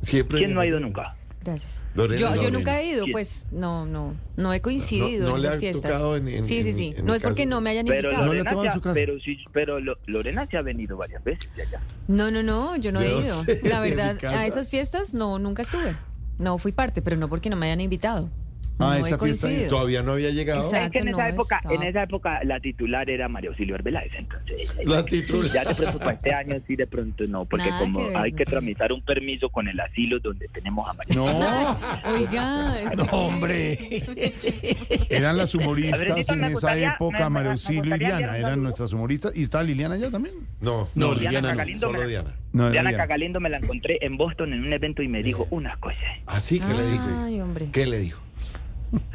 Siempre. 0.00 0.38
¿quién 0.38 0.54
no 0.54 0.60
ha 0.60 0.66
ido 0.66 0.80
nunca? 0.80 1.14
Gracias. 1.44 1.78
Lorena, 1.94 2.18
Yo, 2.20 2.42
yo 2.42 2.50
nunca 2.50 2.80
he 2.80 2.86
ido, 2.88 3.04
pues 3.12 3.44
no, 3.52 3.84
no, 3.86 4.14
no 4.36 4.52
he 4.54 4.60
coincidido 4.62 5.28
No- 5.30 5.36
no 5.36 5.42
en 5.44 5.48
ha 5.48 5.52
fiestas. 5.58 5.82
tocado 5.92 6.16
en- 6.16 6.26
en- 6.28 6.44
sí, 6.44 6.62
sí, 6.62 6.70
en- 6.70 6.74
sí. 6.74 6.94
en 6.96 7.04
no 7.04 7.14
es 7.14 7.22
porque 7.22 7.44
no 7.44 7.60
me 7.60 7.70
hayan 7.70 7.84
Pero 7.86 8.08
invitado. 8.08 8.26
No 8.26 8.32
Lorena, 8.32 8.80
pero 8.94 9.20
sí, 9.20 9.36
pero 9.52 9.78
Lo- 9.78 9.98
Lorena 10.06 10.46
se 10.50 10.56
ha 10.56 10.62
venido 10.62 10.96
varias 10.96 11.22
veces 11.22 11.48
de 11.54 11.62
allá. 11.62 11.80
No, 12.08 12.30
no, 12.30 12.42
no, 12.42 12.76
yo 12.76 12.90
no 12.92 13.00
¿De 13.00 13.08
he 13.08 13.20
ido. 13.20 13.44
La 13.64 13.80
¿De 13.82 13.90
mi 13.90 13.94
verdad, 13.96 14.24
a 14.24 14.46
esas 14.46 14.68
fiestas 14.68 15.12
no, 15.14 15.38
nunca 15.38 15.62
estuve. 15.62 15.94
No 16.38 16.56
fui 16.58 16.72
parte, 16.72 17.02
pero 17.02 17.16
no 17.16 17.28
porque 17.28 17.50
no 17.50 17.56
me 17.56 17.66
hayan 17.66 17.80
invitado. 17.82 18.30
Ah, 18.78 18.98
no 18.98 19.06
esa 19.06 19.18
fiesta 19.18 19.18
coincidido. 19.18 19.68
Todavía 19.70 20.02
no 20.02 20.12
había 20.12 20.30
llegado. 20.30 20.62
Exacto. 20.62 20.86
Es 20.86 20.90
que 20.92 20.98
en 20.98 21.08
esa 21.08 21.16
no 21.28 21.28
época, 21.28 21.60
en 21.70 21.82
esa 21.84 22.02
época 22.02 22.40
la 22.44 22.58
titular 22.60 23.08
era 23.08 23.28
María 23.28 23.50
Auxilio 23.50 23.74
Arbeláez, 23.76 24.12
entonces 24.18 24.74
La 24.84 25.04
titular. 25.04 25.46
ya 25.50 25.64
de 25.64 25.74
pronto 25.74 25.98
para 25.98 26.12
este 26.12 26.34
año 26.34 26.56
sí 26.66 26.74
de 26.74 26.86
pronto 26.86 27.24
no, 27.28 27.44
porque 27.44 27.68
Nada 27.70 27.78
como 27.80 28.08
que 28.08 28.16
hay 28.16 28.32
no 28.32 28.36
que 28.36 28.44
tramitar 28.44 28.92
un 28.92 29.02
permiso 29.02 29.48
con 29.48 29.68
el 29.68 29.78
asilo 29.78 30.18
donde 30.18 30.48
tenemos 30.48 30.88
a 30.88 30.92
María. 30.94 31.14
No, 31.14 31.24
Oiga, 32.14 32.80
es 32.82 34.04
que- 34.04 35.06
eran 35.10 35.36
las 35.36 35.54
humoristas 35.54 36.00
en 36.02 36.18
esa 36.18 36.50
gustaría- 36.50 36.94
época, 36.94 37.30
me 37.30 37.40
Auxilio 37.48 37.94
y 37.94 37.98
Diana, 37.98 38.38
eran 38.38 38.62
nuestras 38.62 38.92
humoristas. 38.92 39.36
¿Y 39.36 39.42
está 39.42 39.62
Liliana 39.62 39.96
ya 39.96 40.10
también? 40.10 40.34
No, 40.60 40.88
No, 40.94 41.14
Diana 41.14 41.52
Liliana 41.52 41.64
no. 41.64 41.78
Solo 41.78 42.06
Diana. 42.08 42.34
No, 42.52 42.70
Diana. 42.70 42.92
Cagalindo 42.96 43.38
me 43.40 43.50
la 43.50 43.58
encontré 43.58 43.98
en 44.00 44.16
Boston 44.16 44.52
en 44.52 44.64
un 44.64 44.72
evento 44.72 45.02
y 45.02 45.08
me 45.08 45.22
dijo 45.22 45.46
una 45.50 45.76
cosa. 45.76 45.96
Así 46.26 46.58
que 46.60 46.72
le 46.74 46.86
dijo. 46.90 47.04
Ay, 47.24 47.40
hombre. 47.40 47.68
¿Qué 47.72 47.86
le 47.86 47.98
dijo? 48.00 48.20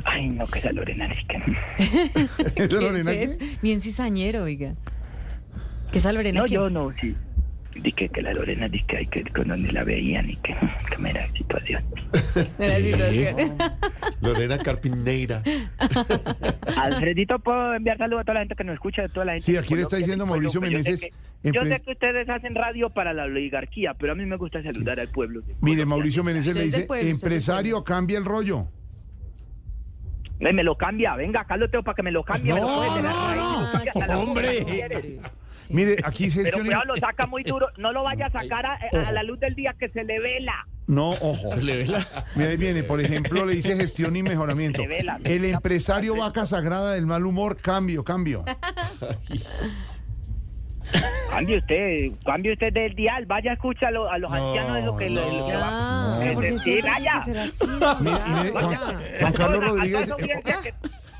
Ay, 0.03 0.29
no, 0.29 0.45
que 0.47 0.59
esa 0.59 0.71
Lorena 0.71 1.05
es 1.11 1.25
que... 1.25 1.38
¿Esa 2.55 2.67
¿Qué 2.67 2.67
Lorena 2.81 3.11
es? 3.13 3.38
qué? 3.38 3.57
Bien 3.61 3.81
cizañero, 3.81 4.43
oiga. 4.43 4.75
¿Qué 5.91 5.97
es 5.97 6.03
esa 6.05 6.11
Lorena? 6.13 6.41
No, 6.41 6.45
yo 6.47 6.69
no, 6.69 6.91
sí. 6.99 7.15
Dije 7.75 8.09
que 8.09 8.21
la 8.21 8.33
Lorena, 8.33 8.67
dije 8.67 8.85
que 8.88 8.97
hay 8.97 9.05
que 9.05 9.23
con 9.25 9.47
donde 9.47 9.71
la 9.71 9.83
veían 9.83 10.29
y 10.29 10.35
que, 10.38 10.55
que 10.89 10.97
me 10.97 11.11
era 11.11 11.27
situación. 11.33 11.83
De 12.57 12.67
la 12.67 12.77
situación. 12.77 13.55
Lorena 14.21 14.57
Carpineira. 14.57 15.41
Alfredito, 16.77 17.39
¿puedo 17.39 17.73
enviar 17.75 17.97
saludos 17.97 18.21
a 18.21 18.23
toda 18.25 18.33
la 18.35 18.39
gente 18.41 18.55
que 18.55 18.63
nos 18.63 18.73
escucha? 18.73 19.03
De 19.03 19.09
toda 19.09 19.25
la 19.27 19.31
gente 19.33 19.45
Sí, 19.45 19.55
aquí 19.57 19.75
le 19.75 19.83
está 19.83 19.97
diciendo 19.97 20.25
Mauricio 20.25 20.59
pues 20.59 20.71
yo 20.71 20.77
sé 20.79 20.83
Meneses, 20.83 21.09
que- 21.41 21.51
Yo 21.51 21.63
sé 21.63 21.79
que 21.85 21.91
ustedes 21.91 22.27
hacen 22.29 22.55
radio 22.55 22.89
para 22.89 23.13
la 23.13 23.23
oligarquía, 23.23 23.93
pero 23.93 24.11
a 24.13 24.15
mí 24.15 24.25
me 24.25 24.35
gusta 24.38 24.61
saludar 24.61 24.99
al 24.99 25.07
pueblo. 25.07 25.41
Mire. 25.61 25.85
Mauricio 25.85 26.23
Meneses 26.23 26.55
le 26.55 26.63
dice, 26.65 26.88
empresario, 27.01 27.83
cambia 27.83 28.17
el 28.17 28.25
rollo. 28.25 28.67
Me 30.39 30.63
lo 30.63 30.75
cambia, 30.77 31.15
venga, 31.15 31.41
acá 31.41 31.58
lo 31.58 31.69
tengo 31.69 31.84
para 31.84 31.96
que 31.96 32.03
me 32.03 32.12
lo 32.12 32.24
cambie. 32.24 32.53
me 32.53 32.60
lo 32.62 32.67
No, 32.67 32.75
puede 32.77 32.89
tener 32.89 33.03
no, 33.12 33.67
ahí, 33.67 33.89
no, 34.08 34.19
hombre. 34.22 35.19
Mire, 35.69 35.98
aquí 36.03 36.31
se 36.31 36.43
Pero 36.43 36.60
cuidado, 36.60 36.86
lo 36.86 36.96
saca 36.96 37.27
muy 37.27 37.43
duro. 37.43 37.67
No 37.77 37.91
lo 37.91 38.03
vaya 38.03 38.25
a 38.27 38.31
sacar 38.31 38.65
a, 38.65 38.79
a 39.08 39.12
la 39.12 39.22
luz 39.22 39.39
del 39.39 39.53
día 39.53 39.75
que 39.79 39.89
se 39.89 40.03
le 40.03 40.19
vela. 40.19 40.65
No, 40.88 41.12
ojo. 41.12 41.53
Se 41.53 41.62
le 41.62 41.77
ve 41.77 41.86
la- 41.88 42.08
Mira, 42.36 42.50
ahí 42.50 42.58
viene, 42.58 42.81
por 42.81 43.00
ejemplo, 43.00 43.46
le 43.46 43.53
dice 43.55 43.75
gestión 43.75 44.15
y 44.15 44.24
mejoramiento. 44.24 44.81
Revela. 44.81 45.19
El 45.24 45.46
empresario 45.46 46.15
vaca 46.15 46.48
sagrada 46.48 46.93
del 46.93 47.05
mal 47.05 47.25
humor, 47.25 47.58
cambio, 47.58 48.03
cambio. 48.03 48.43
Cambie 51.29 51.58
usted, 51.58 52.12
cambie 52.25 52.53
usted 52.53 52.74
del 52.74 52.96
dial. 52.96 53.25
Vaya, 53.25 53.53
escúchalo 53.53 54.10
a 54.10 54.17
los 54.17 54.31
ancianos 54.31 54.75
de 54.75 54.81
lo 54.81 54.96
que, 54.98 55.10
lo- 55.10 55.22
lo 55.22 55.46
que 55.46 55.53
va. 55.55 56.19
Ya. 56.19 56.25
Eh, 56.25 56.31
porque 56.34 56.60
siempre 56.60 56.89
vaya. 56.89 57.22
tiene 57.24 57.43
que 57.43 57.51
ser 57.51 57.67
así. 57.67 58.01
Mire, 58.03 58.17
y 58.25 58.29
mire, 58.31 58.53
ya, 58.53 59.00
Juan, 59.22 59.34
Carlos 59.34 59.67
Rodríguez, 59.67 60.13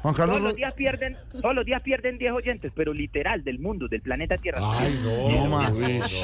Juan 0.02 0.14
Carlos 0.14 0.38
Todos 0.38 0.48
los 0.50 0.56
días 0.56 0.74
pierden, 0.74 1.18
todos 1.42 1.56
los 1.56 1.66
días 1.66 1.82
pierden 1.82 2.18
10 2.18 2.32
oyentes, 2.32 2.72
pero 2.74 2.94
literal, 2.94 3.44
del 3.44 3.60
mundo, 3.60 3.88
del 3.88 4.02
planeta 4.02 4.38
Tierra. 4.38 4.60
Ay, 4.64 5.00
no. 5.04 5.30
No 5.30 5.46
más. 5.48 5.74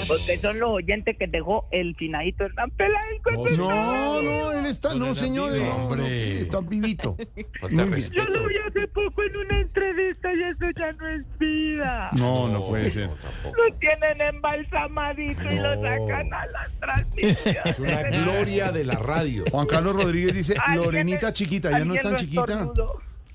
Porque 0.07 0.37
son 0.37 0.59
los 0.59 0.69
oyentes 0.69 1.17
que 1.17 1.27
dejó 1.27 1.67
el 1.71 1.95
finadito 1.95 2.45
Hernán 2.45 2.71
Peláez. 2.71 3.21
No, 3.57 4.21
no, 4.21 4.51
él 4.53 4.65
está, 4.65 4.89
no, 4.89 4.99
Lorena 4.99 5.15
señor. 5.15 5.51
vive, 5.53 5.65
eh, 5.65 5.71
hombre. 5.71 6.41
Está 6.41 6.61
vivito. 6.61 7.17
Yo 7.69 8.23
lo 8.25 8.47
vi 8.47 8.55
hace 8.65 8.87
poco 8.87 9.23
en 9.23 9.37
una 9.37 9.59
entrevista 9.59 10.33
y 10.33 10.43
eso 10.43 10.69
ya 10.75 10.91
no 10.93 11.07
es 11.09 11.37
vida. 11.37 12.09
No, 12.13 12.47
no 12.47 12.67
puede 12.67 12.89
ser. 12.89 13.09
Lo 13.43 13.75
tienen 13.77 14.21
embalsamadito 14.21 15.51
y 15.51 15.55
lo 15.55 15.81
sacan 15.81 16.33
a 16.33 16.45
la 16.47 16.69
transmisión. 16.79 17.55
Es 17.65 17.79
una 17.79 18.03
gloria 18.23 18.71
de 18.71 18.85
la 18.85 18.95
radio. 18.99 19.43
Juan 19.51 19.67
Carlos 19.67 20.01
Rodríguez 20.01 20.33
dice, 20.33 20.55
Lorenita 20.75 21.33
chiquita, 21.33 21.71
ya 21.71 21.83
no 21.83 21.95
es 21.95 22.01
tan 22.01 22.15
chiquita. 22.15 22.69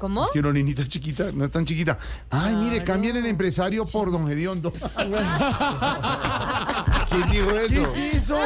¿Cómo? 0.00 0.24
Es 0.24 0.30
que 0.32 0.40
Lorenita 0.40 0.86
chiquita, 0.86 1.30
no 1.34 1.44
es 1.44 1.50
tan 1.50 1.66
chiquita. 1.66 1.98
Ay, 2.30 2.56
mire, 2.56 2.82
cambien 2.82 3.16
el 3.18 3.26
empresario 3.26 3.84
por 3.84 4.10
Don 4.10 4.26
Gediondo. 4.26 4.72
¿Quién 7.10 7.30
dijo 7.30 7.48
¿Qué 7.48 7.64
eso? 7.66 7.94
es 7.94 8.14
eso? 8.14 8.38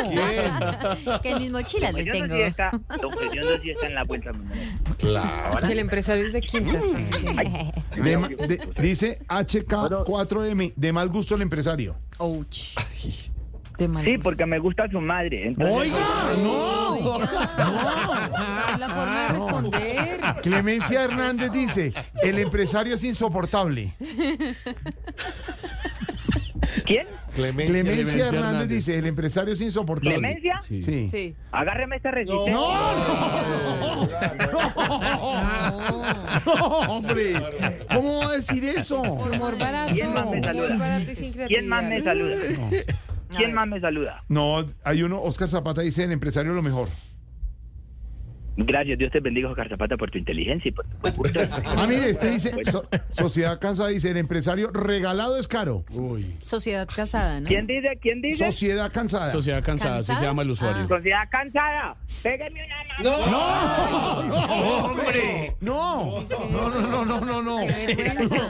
Que 1.23 1.31
en 1.31 1.39
mis 1.39 1.53
mochilas 1.53 1.95
les 1.95 2.11
tengo. 2.11 2.35
Está, 2.35 2.73
Don 3.01 3.13
Gediondo 3.17 3.51
sí 3.63 3.71
está 3.71 3.87
en 3.87 3.95
la 3.95 4.03
vuelta. 4.03 4.33
Claro. 4.99 5.65
Que 5.67 5.73
el 5.73 5.79
empresario 5.79 6.27
es 6.27 6.33
de 6.33 6.41
quinta. 6.41 6.81
De 7.95 8.17
de- 8.49 8.73
dice 8.83 9.21
HK4M, 9.29 10.73
de 10.75 10.93
mal 10.93 11.09
gusto 11.09 11.37
el 11.37 11.43
empresario. 11.43 11.95
Ouch. 12.19 12.75
De 13.79 13.89
mal 13.89 14.05
Sí, 14.05 14.19
porque 14.19 14.47
me 14.47 14.59
gusta 14.59 14.89
su 14.91 15.01
madre. 15.01 15.49
entonces- 15.49 15.77
Oiga, 15.77 16.33
no. 16.43 16.95
Esa 17.23 18.73
es 18.73 18.79
la 18.79 18.89
forma 18.89 19.23
de 19.23 19.29
responder. 19.29 20.21
Clemencia 20.43 21.03
Hernández 21.05 21.51
dice, 21.51 21.93
el 22.23 22.39
empresario 22.39 22.95
es 22.95 23.05
insoportable. 23.05 23.95
¿Quién? 26.87 27.07
Clemencia. 27.35 27.73
Clemencia 27.73 27.95
Clemencia 28.05 28.27
Hernández 28.27 28.45
Hernández. 28.47 28.69
dice, 28.69 28.99
el 28.99 29.07
empresario 29.07 29.55
es 29.55 29.61
insoportable. 29.61 30.19
¿Clemencia? 30.19 30.57
Sí. 30.59 30.83
Sí. 30.83 31.09
Sí. 31.11 31.35
Agárreme 31.51 31.97
esta 31.97 32.11
resistencia. 32.13 32.53
No, 32.53 32.95
no, 36.47 36.79
hombre, 36.89 37.35
¿cómo 37.93 38.19
va 38.21 38.27
a 38.29 38.33
decir 38.37 38.65
eso? 38.65 39.01
Humor 39.01 39.59
barato. 39.59 39.93
¿Quién 39.95 40.13
más 40.13 40.27
me 40.31 40.43
saluda? 40.43 41.01
¿Quién 41.49 41.69
más 41.69 41.85
me 41.85 42.03
saluda? 42.03 42.37
¿Quién 43.37 43.55
más 43.55 43.67
me 43.69 43.81
saluda? 43.81 44.25
No, 44.29 44.65
hay 44.85 45.03
uno, 45.03 45.21
Oscar 45.23 45.49
Zapata 45.49 45.81
dice, 45.83 46.05
el 46.05 46.13
empresario 46.13 46.53
es 46.53 46.57
lo 46.57 46.63
mejor. 46.63 46.89
Gracias, 48.57 48.97
Dios 48.99 49.11
te 49.11 49.19
bendiga, 49.19 49.49
Oscar 49.51 49.69
Zapata, 49.69 49.97
por 49.97 50.13
tu 50.13 50.19
inteligencia 50.19 50.69
y 50.69 50.73
por 50.73 50.87
tu 50.87 50.97
buen 50.99 51.13
gusto. 51.17 51.41
Ah, 51.65 51.87
mire, 51.89 52.09
este 52.11 52.31
dice, 52.31 52.55
so- 52.71 52.89
Sociedad 53.11 53.59
Cansada 53.59 53.89
dice, 53.89 54.11
el 54.13 54.17
empresario 54.17 54.71
regalado 54.71 55.37
es 55.39 55.49
caro. 55.49 55.85
Uy. 55.91 56.37
Sociedad 56.41 56.87
casada, 56.95 57.41
¿no? 57.41 57.49
¿Quién 57.49 57.67
dice? 57.67 57.99
¿Quién 58.01 58.23
dice? 58.23 58.47
Sociedad 58.47 58.93
Cansada. 58.93 59.33
Sociedad 59.33 59.61
cansada, 59.65 59.97
así 59.97 60.07
¿Cansada? 60.07 60.21
se 60.21 60.25
llama 60.27 60.43
el 60.43 60.51
usuario. 60.51 60.87
Sociedad 60.87 61.29
cansada. 61.33 61.97
Pégame 62.23 62.61
una 62.65 63.11
mano. 63.11 63.27
No, 63.27 64.23
no, 64.23 64.85
hombre. 64.85 65.57
No, 65.61 66.23
no, 66.23 66.71
no, 66.71 67.05
no, 67.05 67.21
no, 67.21 67.43
no. 67.43 67.67
Qué 67.67 67.97
vergüenza. 67.97 68.49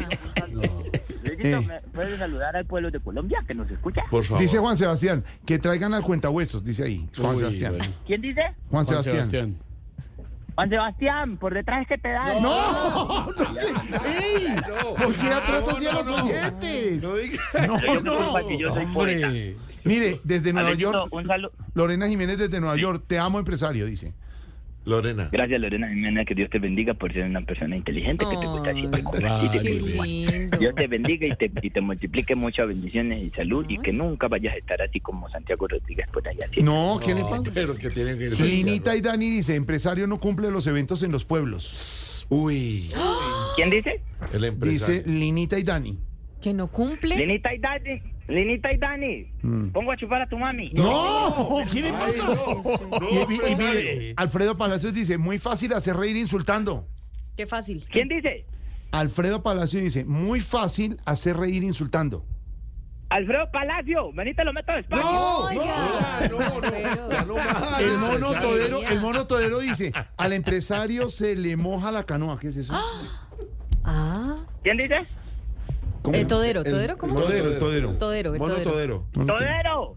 Luisito, 0.52 1.72
Eh. 1.72 1.80
¿Me 1.94 2.02
puedes 2.02 2.18
saludar 2.18 2.56
al 2.56 2.64
pueblo 2.66 2.90
de 2.90 3.00
Colombia 3.00 3.42
que 3.46 3.54
nos 3.54 3.70
escucha? 3.70 4.02
Por 4.10 4.24
favor. 4.24 4.40
Dice 4.42 4.58
Juan 4.58 4.76
Sebastián, 4.76 5.24
que 5.46 5.58
traigan 5.58 5.94
al 5.94 6.02
cuentahuesos, 6.02 6.64
dice 6.64 6.84
ahí. 6.84 7.08
Juan 7.16 7.32
Uy, 7.34 7.38
Sebastián. 7.38 7.74
bueno. 7.78 7.94
¿Quién 8.06 8.20
dice? 8.20 8.40
Juan 8.42 8.54
Juan 8.70 8.86
Sebastián. 8.86 9.14
Sebastián. 9.24 9.56
Juan 10.56 10.68
Sebastián, 10.70 11.36
por 11.36 11.54
detrás 11.54 11.82
es 11.82 11.88
que 11.88 11.98
te 11.98 12.08
dan. 12.10 12.40
No, 12.42 13.24
no, 13.26 13.34
que- 13.36 14.08
¡Ey! 14.08 14.46
¿Por 14.96 15.14
qué 15.14 15.26
atrás 15.28 15.64
así 15.68 15.86
a 15.86 15.92
los 15.92 16.08
oyentes? 16.08 17.02
No 17.02 17.14
diga. 17.16 17.42
No, 17.66 17.80
Yo 17.80 18.00
no 18.02 18.38
no. 18.40 18.50
yo 18.58 18.74
soy 18.74 18.86
poeta. 18.86 19.28
Mire, 19.84 20.20
desde 20.24 20.52
Nueva 20.52 20.74
York, 20.74 21.08
un 21.12 21.26
saludo. 21.26 21.52
Lorena 21.74 22.08
Jiménez 22.08 22.38
desde 22.38 22.60
Nueva 22.60 22.76
York, 22.76 23.04
te 23.06 23.18
amo 23.18 23.38
empresario, 23.38 23.84
dice. 23.86 24.14
Lorena. 24.84 25.28
Gracias, 25.32 25.60
Lorena 25.60 26.24
que 26.24 26.34
Dios 26.34 26.50
te 26.50 26.58
bendiga 26.58 26.94
por 26.94 27.12
ser 27.12 27.24
una 27.24 27.40
persona 27.42 27.76
inteligente 27.76 28.24
que 28.28 28.36
te 28.36 28.46
gusta 28.46 28.72
siempre 28.72 29.02
compartir. 29.02 29.28
Vale, 29.30 29.62
Qué 29.62 29.94
muy 29.96 30.26
lindo. 30.26 30.58
Dios 30.58 30.74
te 30.74 30.86
bendiga 30.86 31.26
y 31.26 31.34
te, 31.34 31.50
y 31.62 31.70
te 31.70 31.80
multiplique 31.80 32.34
muchas 32.34 32.68
bendiciones 32.68 33.22
y 33.22 33.30
salud 33.30 33.64
y 33.68 33.78
que 33.78 33.92
nunca 33.92 34.28
vayas 34.28 34.54
a 34.54 34.58
estar 34.58 34.80
así 34.82 35.00
como 35.00 35.28
Santiago 35.30 35.66
Rodríguez 35.66 36.06
por 36.12 36.26
allá. 36.26 36.46
siempre. 36.48 36.62
No, 36.62 37.00
¿qué 37.04 37.14
le 37.14 37.22
pasa? 37.22 37.50
Pero 37.52 37.76
que 37.76 37.90
tienen 37.90 38.18
que 38.18 38.30
Linita 38.30 38.96
y 38.96 39.00
Dani 39.00 39.30
dice, 39.30 39.54
empresario 39.54 40.06
no 40.06 40.18
cumple 40.18 40.50
los 40.50 40.66
eventos 40.66 41.02
en 41.02 41.12
los 41.12 41.24
pueblos. 41.24 42.26
Uy. 42.28 42.90
¿Quién 43.56 43.70
dice? 43.70 44.00
El 44.32 44.44
empresario. 44.44 44.94
Dice 44.96 45.08
Linita 45.10 45.58
y 45.58 45.62
Dani. 45.62 45.98
Que 46.44 46.52
no 46.52 46.68
cumple. 46.68 47.16
Linita 47.16 47.54
y 47.54 47.58
Dani. 47.58 48.02
Linita 48.28 48.70
y 48.70 48.76
Dani. 48.76 49.26
Mm. 49.40 49.68
Pongo 49.68 49.92
a 49.92 49.96
chupar 49.96 50.20
a 50.20 50.28
tu 50.28 50.36
mami. 50.36 50.72
¡No! 50.74 51.64
Y 51.72 53.56
mire, 53.56 54.12
Alfredo 54.14 54.54
Palacios 54.54 54.92
dice, 54.92 55.16
muy 55.16 55.38
fácil 55.38 55.72
hacer 55.72 55.96
reír 55.96 56.18
insultando. 56.18 56.86
Qué 57.34 57.46
fácil. 57.46 57.86
¿Quién 57.90 58.08
dice? 58.08 58.44
Alfredo 58.92 59.42
Palacios 59.42 59.84
dice, 59.84 60.04
muy 60.04 60.40
fácil 60.40 61.00
hacer 61.06 61.38
reír 61.38 61.62
insultando. 61.62 62.26
Alfredo 63.08 63.50
Palacio. 63.50 64.12
Vení, 64.12 64.34
te 64.34 64.44
lo 64.44 64.52
meto 64.52 64.70
despacio. 64.72 65.02
No, 65.02 65.50
no, 65.50 65.64
no. 67.24 67.38
El 67.80 67.96
mono 67.96 68.32
todero, 68.38 68.82
el 68.82 69.00
mono 69.00 69.26
todero 69.26 69.60
dice, 69.60 69.94
al 70.18 70.34
empresario 70.34 71.08
se 71.08 71.36
le 71.36 71.56
moja 71.56 71.90
la 71.90 72.04
canoa. 72.04 72.38
¿Qué 72.38 72.48
es 72.48 72.58
eso? 72.58 72.74
Ah. 73.86 74.38
¿Quién 74.62 74.78
dice? 74.78 75.02
¿Cómo? 76.04 76.16
El 76.18 76.26
todero, 76.26 76.60
El- 76.62 76.70
¿todero 76.70 76.98
cómo? 76.98 77.14
Todero, 77.18 77.48
el 77.52 77.58
todero. 77.58 77.92
Todero, 77.94 78.34
el 78.34 78.38
Mono 78.38 78.54
todero. 78.56 78.70
todero. 78.70 79.04
Todero. 79.26 79.96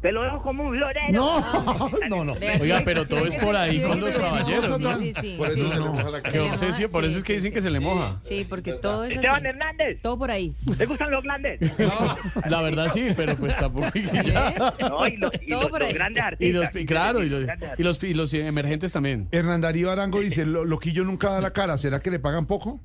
Te 0.00 0.10
lo 0.12 0.22
dejo 0.22 0.40
como 0.42 0.64
un 0.64 0.76
florero. 0.76 1.12
No, 1.12 1.90
no, 2.08 2.24
no. 2.24 2.34
Vea, 2.36 2.58
Oiga, 2.60 2.82
pero 2.84 3.04
todo 3.06 3.24
es 3.26 3.34
por 3.36 3.54
ahí 3.56 3.80
con 3.82 4.00
los 4.00 4.16
caballeros, 4.16 4.76
sí, 4.76 4.82
¿no? 4.82 4.98
Sí, 4.98 5.14
sí, 5.20 5.34
Por 5.38 5.48
eso 5.48 5.68
se 5.68 5.74
le 5.74 5.80
moja 5.80 6.10
la 6.10 6.22
Qué 6.22 6.30
cara. 6.30 6.42
moja, 6.42 6.52
obsesio, 6.54 6.90
por 6.90 7.04
eso 7.04 7.18
es 7.18 7.24
que 7.24 7.32
dicen 7.34 7.52
que 7.52 7.60
se 7.60 7.70
le 7.70 7.78
moja. 7.80 8.16
Sí, 8.20 8.44
porque 8.48 8.72
todo 8.74 9.04
es. 9.04 9.14
Esteban 9.16 9.44
Hernández. 9.46 9.98
Todo 10.02 10.16
por 10.18 10.30
ahí. 10.32 10.54
¿Te 10.78 10.86
gustan 10.86 11.10
los 11.10 11.22
grandes? 11.24 11.60
La 12.48 12.62
verdad 12.62 12.88
sí, 12.94 13.08
pero 13.16 13.36
pues 13.36 13.56
tampoco. 13.56 13.88
ya. 14.24 14.54
No, 14.80 15.06
y 15.08 15.16
los, 15.16 15.30
y 15.40 15.46
grandes 15.94 16.20
Y 16.20 16.26
artistas. 16.26 16.74
los, 16.74 16.84
claro, 16.84 17.22
y 17.22 17.28
los, 17.28 18.32
y 18.32 18.36
y 18.36 18.40
emergentes 18.40 18.92
también. 18.92 19.28
Hernán 19.32 19.60
Darío 19.60 19.90
Arango 19.90 20.20
dice, 20.20 20.46
"Lo- 20.46 20.64
Loquillo 20.64 21.04
nunca 21.04 21.30
da 21.30 21.40
la 21.40 21.52
cara. 21.52 21.78
¿Será 21.78 22.00
que 22.00 22.10
le 22.10 22.18
pagan 22.18 22.46
poco? 22.46 22.80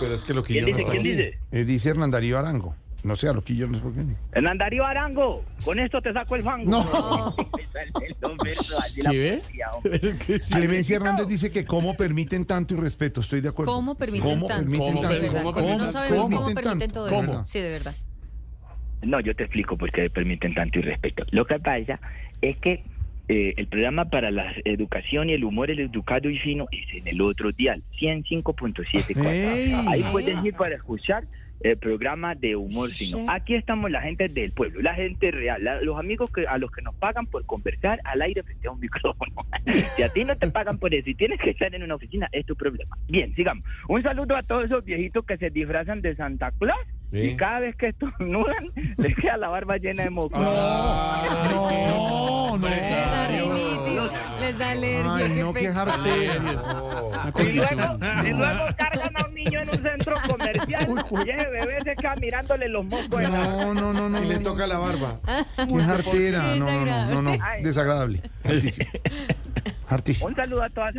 Pero 0.00 0.14
es 0.14 0.22
que 0.24 0.34
lo 0.34 0.42
que 0.42 0.54
¿Quién 0.54 0.66
yo 0.66 0.72
no 0.72 0.76
dice? 0.78 0.88
está 0.88 1.00
¿Quién 1.02 1.14
aquí. 1.14 1.22
dice? 1.22 1.38
Eh, 1.52 1.64
dice 1.64 1.88
Hernán 1.90 2.10
Darío 2.10 2.38
Arango. 2.38 2.74
No 3.02 3.16
sé, 3.16 3.28
a 3.28 3.34
Loquillo 3.34 3.66
no 3.66 3.76
sé 3.76 3.82
por 3.82 3.92
qué. 3.94 4.00
Hernán 4.32 4.56
Darío 4.56 4.84
Arango, 4.86 5.44
con 5.62 5.78
esto 5.78 6.00
te 6.00 6.10
saco 6.14 6.36
el 6.36 6.42
fango. 6.42 6.70
No. 6.70 7.36
¿Sí 8.88 9.16
ve? 9.16 9.42
Clemencia 10.50 10.96
Hernández 10.96 11.26
dice 11.28 11.50
que 11.50 11.64
cómo 11.64 11.96
permiten 11.96 12.44
tanto 12.46 12.74
irrespeto. 12.74 13.20
Estoy 13.20 13.40
de 13.40 13.48
acuerdo. 13.50 13.72
¿Cómo 13.72 13.94
permiten 13.94 14.28
¿Cómo 14.30 14.46
tanto? 14.46 14.62
permiten 14.70 14.92
¿Cómo 14.94 15.02
tanto? 15.02 15.32
cómo 15.32 15.52
permiten- 15.52 15.78
no 15.78 15.92
sabemos 15.92 16.18
cómo 16.28 16.36
permiten 16.46 16.64
permiten 16.64 16.90
todo 16.92 17.06
eso. 17.06 17.14
¿Cómo? 17.16 17.44
Sí, 17.46 17.60
de 17.60 17.70
verdad. 17.70 17.94
No, 19.02 19.20
yo 19.20 19.34
te 19.36 19.42
explico 19.44 19.76
por 19.76 19.90
qué 19.92 20.08
permiten 20.08 20.54
tanto 20.54 20.78
irrespeto. 20.78 21.24
Lo 21.30 21.44
que 21.46 21.58
pasa 21.58 22.00
es 22.40 22.56
que 22.58 22.82
eh, 23.28 23.54
el 23.56 23.66
programa 23.68 24.04
para 24.06 24.30
la 24.30 24.52
educación 24.64 25.30
y 25.30 25.32
el 25.34 25.44
humor, 25.44 25.70
el 25.70 25.80
educado 25.80 26.28
y 26.30 26.38
fino, 26.38 26.66
es 26.72 26.92
en 26.94 27.08
el 27.08 27.20
otro 27.20 27.52
dial, 27.52 27.82
105.7. 28.00 29.26
¡Ey! 29.26 29.72
Ahí 29.88 30.04
puedes 30.12 30.42
ir 30.44 30.54
para 30.54 30.74
escuchar 30.76 31.24
el 31.60 31.78
programa 31.78 32.34
de 32.34 32.56
humor 32.56 32.90
fino. 32.90 33.24
Aquí 33.30 33.54
estamos 33.54 33.90
la 33.90 34.02
gente 34.02 34.28
del 34.28 34.52
pueblo, 34.52 34.82
la 34.82 34.94
gente 34.94 35.30
real, 35.30 35.64
la- 35.64 35.80
los 35.80 35.98
amigos 35.98 36.30
que 36.30 36.46
a 36.46 36.58
los 36.58 36.70
que 36.70 36.82
nos 36.82 36.94
pagan 36.96 37.26
por 37.26 37.46
conversar 37.46 38.00
al 38.04 38.20
aire 38.20 38.42
frente 38.42 38.68
a 38.68 38.72
un 38.72 38.80
micrófono. 38.80 39.32
si 39.96 40.02
a 40.02 40.08
ti 40.10 40.24
no 40.24 40.36
te 40.36 40.50
pagan 40.50 40.78
por 40.78 40.92
eso 40.94 41.08
y 41.08 41.14
tienes 41.14 41.40
que 41.40 41.50
estar 41.50 41.74
en 41.74 41.82
una 41.82 41.94
oficina, 41.94 42.28
es 42.32 42.44
tu 42.44 42.54
problema. 42.54 42.96
Bien, 43.08 43.34
sigamos. 43.34 43.64
Un 43.88 44.02
saludo 44.02 44.36
a 44.36 44.42
todos 44.42 44.64
esos 44.66 44.84
viejitos 44.84 45.24
que 45.24 45.38
se 45.38 45.48
disfrazan 45.48 46.02
de 46.02 46.14
Santa 46.16 46.50
Claus 46.58 46.78
Sí. 47.14 47.20
y 47.30 47.36
cada 47.36 47.60
vez 47.60 47.76
que 47.76 47.88
estornudan 47.90 48.54
les 48.96 49.14
queda 49.14 49.36
la 49.36 49.46
barba 49.48 49.76
llena 49.76 50.02
de 50.02 50.10
mocos. 50.10 50.40
No, 50.40 50.50
no. 52.58 52.68
Les 52.68 52.88
da 52.90 53.26
rinitis, 53.28 54.00
les 54.40 54.58
da 54.58 54.70
alergia. 54.70 55.14
Ay, 55.14 55.28
no, 55.40 55.52
qué 55.54 55.62
Y 55.62 57.52
luego, 57.52 57.98
y 58.24 58.30
luego 58.32 58.66
cargan 58.76 59.16
a 59.16 59.26
un 59.28 59.34
niño 59.34 59.60
en 59.62 59.68
un 59.70 59.82
centro 59.82 60.14
comercial 60.28 60.88
y 61.24 61.30
ese 61.30 61.46
bebé 61.50 61.78
se 61.84 61.94
queda 61.96 62.16
mirándole 62.16 62.68
los 62.68 62.84
mocos. 62.84 63.10
de 63.20 63.28
la- 63.28 63.46
No, 63.46 63.74
no, 63.74 63.92
no, 63.92 64.08
no. 64.08 64.22
Y 64.22 64.26
le 64.28 64.36
no. 64.36 64.42
toca 64.42 64.66
la 64.66 64.78
barba. 64.78 65.20
Qué 65.56 65.82
jartera. 65.84 66.54
No, 66.56 66.66
no, 66.70 66.84
no, 66.84 67.06
no, 67.06 67.22
no. 67.22 67.36
Desagradable. 67.62 68.22
Hartísimo. 68.44 68.86
Hartísimo. 69.88 70.28
Un 70.28 70.34
saludo 70.36 70.62
a 70.62 70.68
todas. 70.70 70.94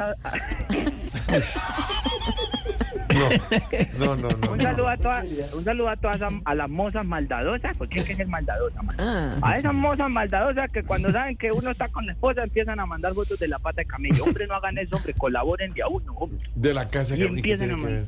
No, 3.99 4.15
no, 4.15 4.29
no. 4.29 4.51
Un 4.51 4.57
no. 4.57 4.63
saludo 4.63 4.89
a 4.89 4.97
todas, 4.97 5.25
un 5.53 5.63
saludo 5.63 5.89
a 5.89 5.95
todas 5.97 6.21
a, 6.21 6.29
a 6.45 6.55
las 6.55 6.69
mozas 6.69 7.05
maldadosas, 7.05 7.75
porque 7.77 7.99
es 7.99 8.05
que 8.05 8.21
es 8.23 8.27
maldadosa, 8.27 8.81
man. 8.81 8.95
Ah. 8.99 9.37
A 9.41 9.57
esas 9.57 9.73
mozas 9.73 10.09
maldadosas 10.09 10.71
que 10.71 10.83
cuando 10.83 11.11
saben 11.11 11.35
que 11.37 11.51
uno 11.51 11.71
está 11.71 11.87
con 11.89 12.05
la 12.05 12.13
esposa 12.13 12.43
empiezan 12.43 12.79
a 12.79 12.85
mandar 12.85 13.13
fotos 13.13 13.39
de 13.39 13.47
la 13.47 13.59
pata 13.59 13.81
de 13.81 13.85
camello. 13.85 14.23
Hombre, 14.23 14.47
no 14.47 14.55
hagan 14.55 14.77
eso, 14.77 14.95
hombre, 14.97 15.13
colaboren 15.13 15.73
de 15.73 15.81
a 15.81 15.87
uno, 15.87 16.13
hombre. 16.13 16.39
De 16.55 16.73
la 16.73 16.89
casa 16.89 17.15
Y 17.15 17.19
que 17.19 17.25
empiezan 17.25 17.71
a 17.71 17.75
que 17.75 17.81
man- 17.81 17.91
ver. 17.91 18.05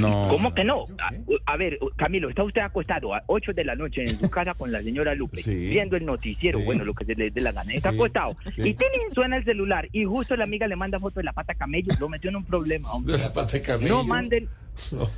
No. 0.00 0.28
¿Cómo 0.28 0.54
que 0.54 0.64
no? 0.64 0.86
A, 0.98 1.52
a 1.52 1.56
ver, 1.56 1.78
Camilo, 1.96 2.28
está 2.30 2.42
usted 2.44 2.60
acostado 2.62 3.14
a 3.14 3.22
8 3.26 3.52
de 3.52 3.64
la 3.64 3.74
noche 3.74 4.02
en 4.04 4.18
su 4.18 4.30
casa 4.30 4.54
con 4.54 4.72
la 4.72 4.82
señora 4.82 5.14
Lupe, 5.14 5.38
Sí. 5.42 5.54
viendo 5.54 5.96
el 5.96 6.04
noticiero, 6.06 6.58
Sí. 6.58 6.64
bueno, 6.64 6.84
lo 6.84 6.94
que 6.94 7.04
se 7.04 7.14
le 7.14 7.30
dé 7.30 7.40
la 7.40 7.52
gana. 7.52 7.72
Está 7.72 7.90
Sí. 7.90 7.96
acostado. 7.96 8.36
Sí. 8.54 8.62
Y 8.62 8.74
tiene, 8.74 8.96
suena 9.14 9.36
el 9.36 9.44
celular 9.44 9.88
y 9.92 10.04
justo 10.04 10.36
la 10.36 10.44
amiga 10.44 10.66
le 10.66 10.76
manda 10.76 10.98
foto 10.98 11.20
de 11.20 11.24
la 11.24 11.32
pata 11.32 11.54
camello. 11.54 11.92
Lo 12.00 12.08
metió 12.08 12.30
en 12.30 12.36
un 12.36 12.44
problema, 12.44 12.92
hombre. 12.92 13.12
De 13.14 13.18
la 13.18 13.32
pata 13.32 13.60
camello. 13.60 13.88
No 13.98 14.04
manden. 14.04 14.48
No. 14.92 15.10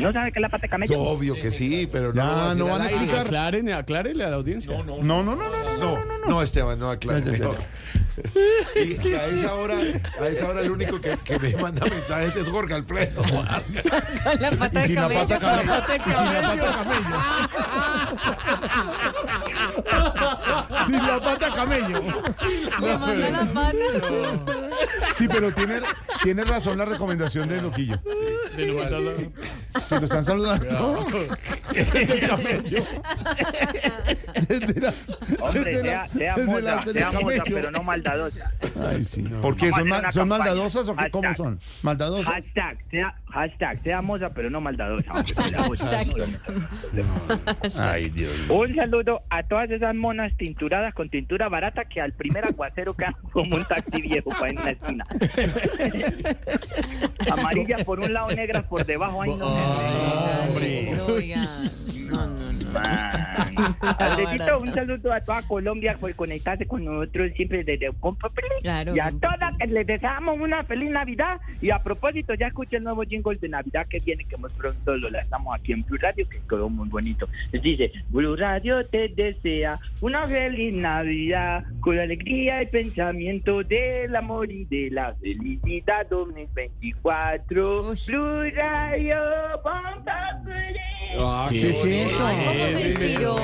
¿No 0.00 0.12
sabe 0.12 0.32
qué 0.32 0.38
es 0.38 0.42
la 0.42 0.48
pata 0.48 0.66
camello? 0.68 0.98
obvio 0.98 1.34
que 1.34 1.50
sí, 1.50 1.86
pero 1.90 2.12
no. 2.14 2.54
No 2.54 2.66
van 2.66 2.82
a 2.82 2.86
explicar. 2.86 3.20
Aclárenle, 3.26 3.74
aclárenle 3.74 4.24
a 4.24 4.30
la 4.30 4.36
audiencia. 4.36 4.72
No, 4.72 4.82
no, 4.84 5.02
no, 5.02 5.22
no, 5.22 5.36
no. 5.36 5.76
No, 5.78 5.98
no, 6.26 6.42
Esteban, 6.42 6.78
no 6.78 6.88
aclare. 6.90 7.20
Ya, 7.20 7.32
ya, 7.32 7.38
ya, 7.38 7.38
mejor. 7.48 7.58
Y, 8.09 8.09
y 8.76 9.12
a 9.14 9.26
esa 9.26 9.54
hora, 9.54 9.76
a 10.20 10.28
esa 10.28 10.48
hora 10.48 10.62
el 10.62 10.70
único 10.70 11.00
que, 11.00 11.16
que 11.24 11.38
me 11.38 11.56
manda 11.56 11.86
mensajes 11.86 12.36
es 12.36 12.48
Jorge 12.48 12.74
Alfredo. 12.74 13.22
Con 13.22 14.40
la 14.40 14.50
pata 14.52 14.80
Y 14.80 14.82
de. 14.82 14.84
Y 14.84 14.86
sin 14.86 14.94
la 14.96 15.08
pata 15.08 15.38
camello. 15.38 17.16
Sin 20.90 21.06
la 21.06 21.20
pata 21.20 21.54
camello. 21.54 22.00
Le 22.80 22.98
manda 22.98 23.30
la 23.30 23.44
pata. 23.52 23.76
Sí, 25.16 25.28
pero 25.28 25.52
tiene, 25.52 25.80
tiene 26.22 26.44
razón 26.44 26.78
la 26.78 26.84
recomendación 26.84 27.48
de 27.48 27.60
Loquillo. 27.62 27.98
De 28.56 28.66
no 28.66 28.74
mandarla- 28.74 29.30
Que 29.88 29.94
lo 29.96 30.00
están 30.04 30.24
saludando. 30.24 31.06
Camello. 32.26 32.86
Desde 34.48 34.80
las, 34.80 34.94
Hombre, 35.40 35.64
desde 35.64 35.82
sea, 35.82 36.02
las- 36.02 36.12
sea 36.12 36.34
desde 36.36 36.46
moza, 36.46 36.60
las 36.60 36.82
sea 36.92 37.10
moza, 37.20 37.42
pero 37.44 37.70
no 37.70 37.82
maldadosa. 37.82 38.52
Ay, 38.88 39.04
sí. 39.04 39.22
¿Por 39.42 39.56
qué? 39.56 39.70
¿Son, 39.72 39.88
ma- 39.88 40.10
son 40.12 40.28
maldadosas 40.28 40.88
o 40.88 40.96
qué? 40.96 41.10
¿Cómo 41.10 41.34
son? 41.34 41.60
¿Maldadosas? 41.82 42.32
Hashtag, 42.32 42.78
sea, 42.90 43.14
hashtag, 43.30 43.78
sea 43.78 44.02
moza, 44.02 44.30
pero 44.30 44.50
no 44.50 44.60
maldadosa. 44.60 45.12
hombre, 45.12 45.34
que 45.34 45.50
la 45.50 45.62
moza 45.68 45.90
no- 46.94 47.82
Ay, 47.82 48.10
Dios 48.10 48.36
mío. 48.38 48.54
Un 48.54 48.74
saludo 48.74 49.22
a 49.30 49.42
todas 49.44 49.70
esas 49.70 49.94
monas 49.94 50.36
tinturadas 50.36 50.92
con 50.94 51.08
tintura 51.08 51.48
barata 51.48 51.84
que 51.84 52.00
al 52.00 52.12
primer 52.12 52.44
aguacero 52.44 52.94
quedan 52.94 53.14
como 53.32 53.56
un 53.56 53.64
taxi 53.64 54.00
viejo 54.02 54.30
para 54.30 54.50
en 54.50 54.58
una 54.58 54.70
esquina. 54.70 55.06
Amarilla 57.30 57.76
por 57.84 58.00
un 58.00 58.12
lado, 58.12 58.28
negra 58.34 58.62
por 58.62 58.84
debajo. 58.84 59.22
Ay, 59.22 59.34
no. 59.36 59.46
Hombre. 60.48 60.90
No, 62.10 62.26
no. 62.26 62.49
Man. 62.72 63.56
Un 64.60 64.74
saludo 64.74 65.12
a 65.12 65.20
toda 65.20 65.42
Colombia 65.42 65.96
por 65.98 66.14
conectarse 66.14 66.66
con 66.66 66.84
nosotros 66.84 67.32
siempre 67.34 67.64
desde 67.64 67.90
Claro. 68.62 68.94
Y 68.94 69.00
a 69.00 69.10
todas 69.10 69.56
que 69.58 69.66
les 69.66 69.86
deseamos 69.86 70.38
una 70.38 70.64
feliz 70.64 70.90
Navidad. 70.90 71.40
Y 71.60 71.70
a 71.70 71.78
propósito, 71.78 72.34
ya 72.34 72.48
escuché 72.48 72.76
el 72.76 72.84
nuevo 72.84 73.02
jingle 73.02 73.36
de 73.36 73.48
Navidad 73.48 73.86
que 73.88 74.00
viene, 74.00 74.24
que 74.24 74.36
muy 74.36 74.50
pronto 74.50 74.96
lo 74.96 75.10
lanzamos 75.10 75.58
aquí 75.58 75.72
en 75.72 75.82
Blue 75.82 75.98
Radio, 76.00 76.28
que 76.28 76.40
quedó 76.48 76.68
muy 76.68 76.88
bonito. 76.88 77.28
Les 77.52 77.62
dice, 77.62 77.92
Blue 78.08 78.36
Radio 78.36 78.86
te 78.86 79.08
desea 79.08 79.78
una 80.00 80.26
feliz 80.26 80.74
Navidad, 80.74 81.64
con 81.80 81.98
alegría 81.98 82.62
y 82.62 82.66
pensamiento 82.66 83.62
del 83.62 84.14
amor 84.14 84.50
y 84.50 84.64
de 84.64 84.90
la 84.90 85.14
felicidad 85.14 86.06
2024. 86.08 87.90
Uy. 87.90 87.98
Blue 88.06 88.50
Radio, 88.50 89.16
ponta 89.62 90.42
Ah, 91.18 91.46
¿Qué 91.50 91.70
es 91.70 91.84
eso? 91.84 92.18
¿Cómo 92.18 92.68
se 92.68 92.88
inspiró? 92.88 93.36
¿Qué 93.36 93.42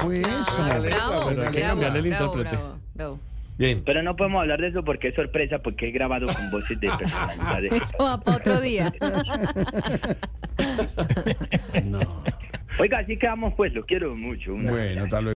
fue 0.00 0.20
eso? 0.20 0.80
Bravo, 0.80 1.22
buena 1.24 1.42
hay 1.46 1.52
que 1.52 1.60
cambiarle 1.60 1.98
el 2.00 2.08
bravo, 2.08 2.24
intérprete. 2.38 2.58
bravo. 2.94 3.18
Bien. 3.56 3.82
Pero 3.86 4.02
no 4.02 4.16
podemos 4.16 4.40
hablar 4.42 4.60
de 4.60 4.68
eso 4.68 4.84
porque 4.84 5.08
es 5.08 5.14
sorpresa, 5.14 5.58
porque 5.60 5.88
he 5.88 5.92
grabado 5.92 6.26
con 6.26 6.50
voces 6.50 6.78
de 6.80 6.88
personalidades. 6.90 7.72
Eso 7.84 7.96
va 8.00 8.20
para 8.20 8.36
otro 8.38 8.60
día. 8.60 8.92
Oiga, 12.80 12.98
así 12.98 13.16
quedamos 13.16 13.54
pues, 13.54 13.72
lo 13.72 13.86
quiero 13.86 14.16
mucho. 14.16 14.54
Una- 14.54 14.72
Bueno, 14.72 15.06
tal 15.06 15.26
vez. 15.26 15.32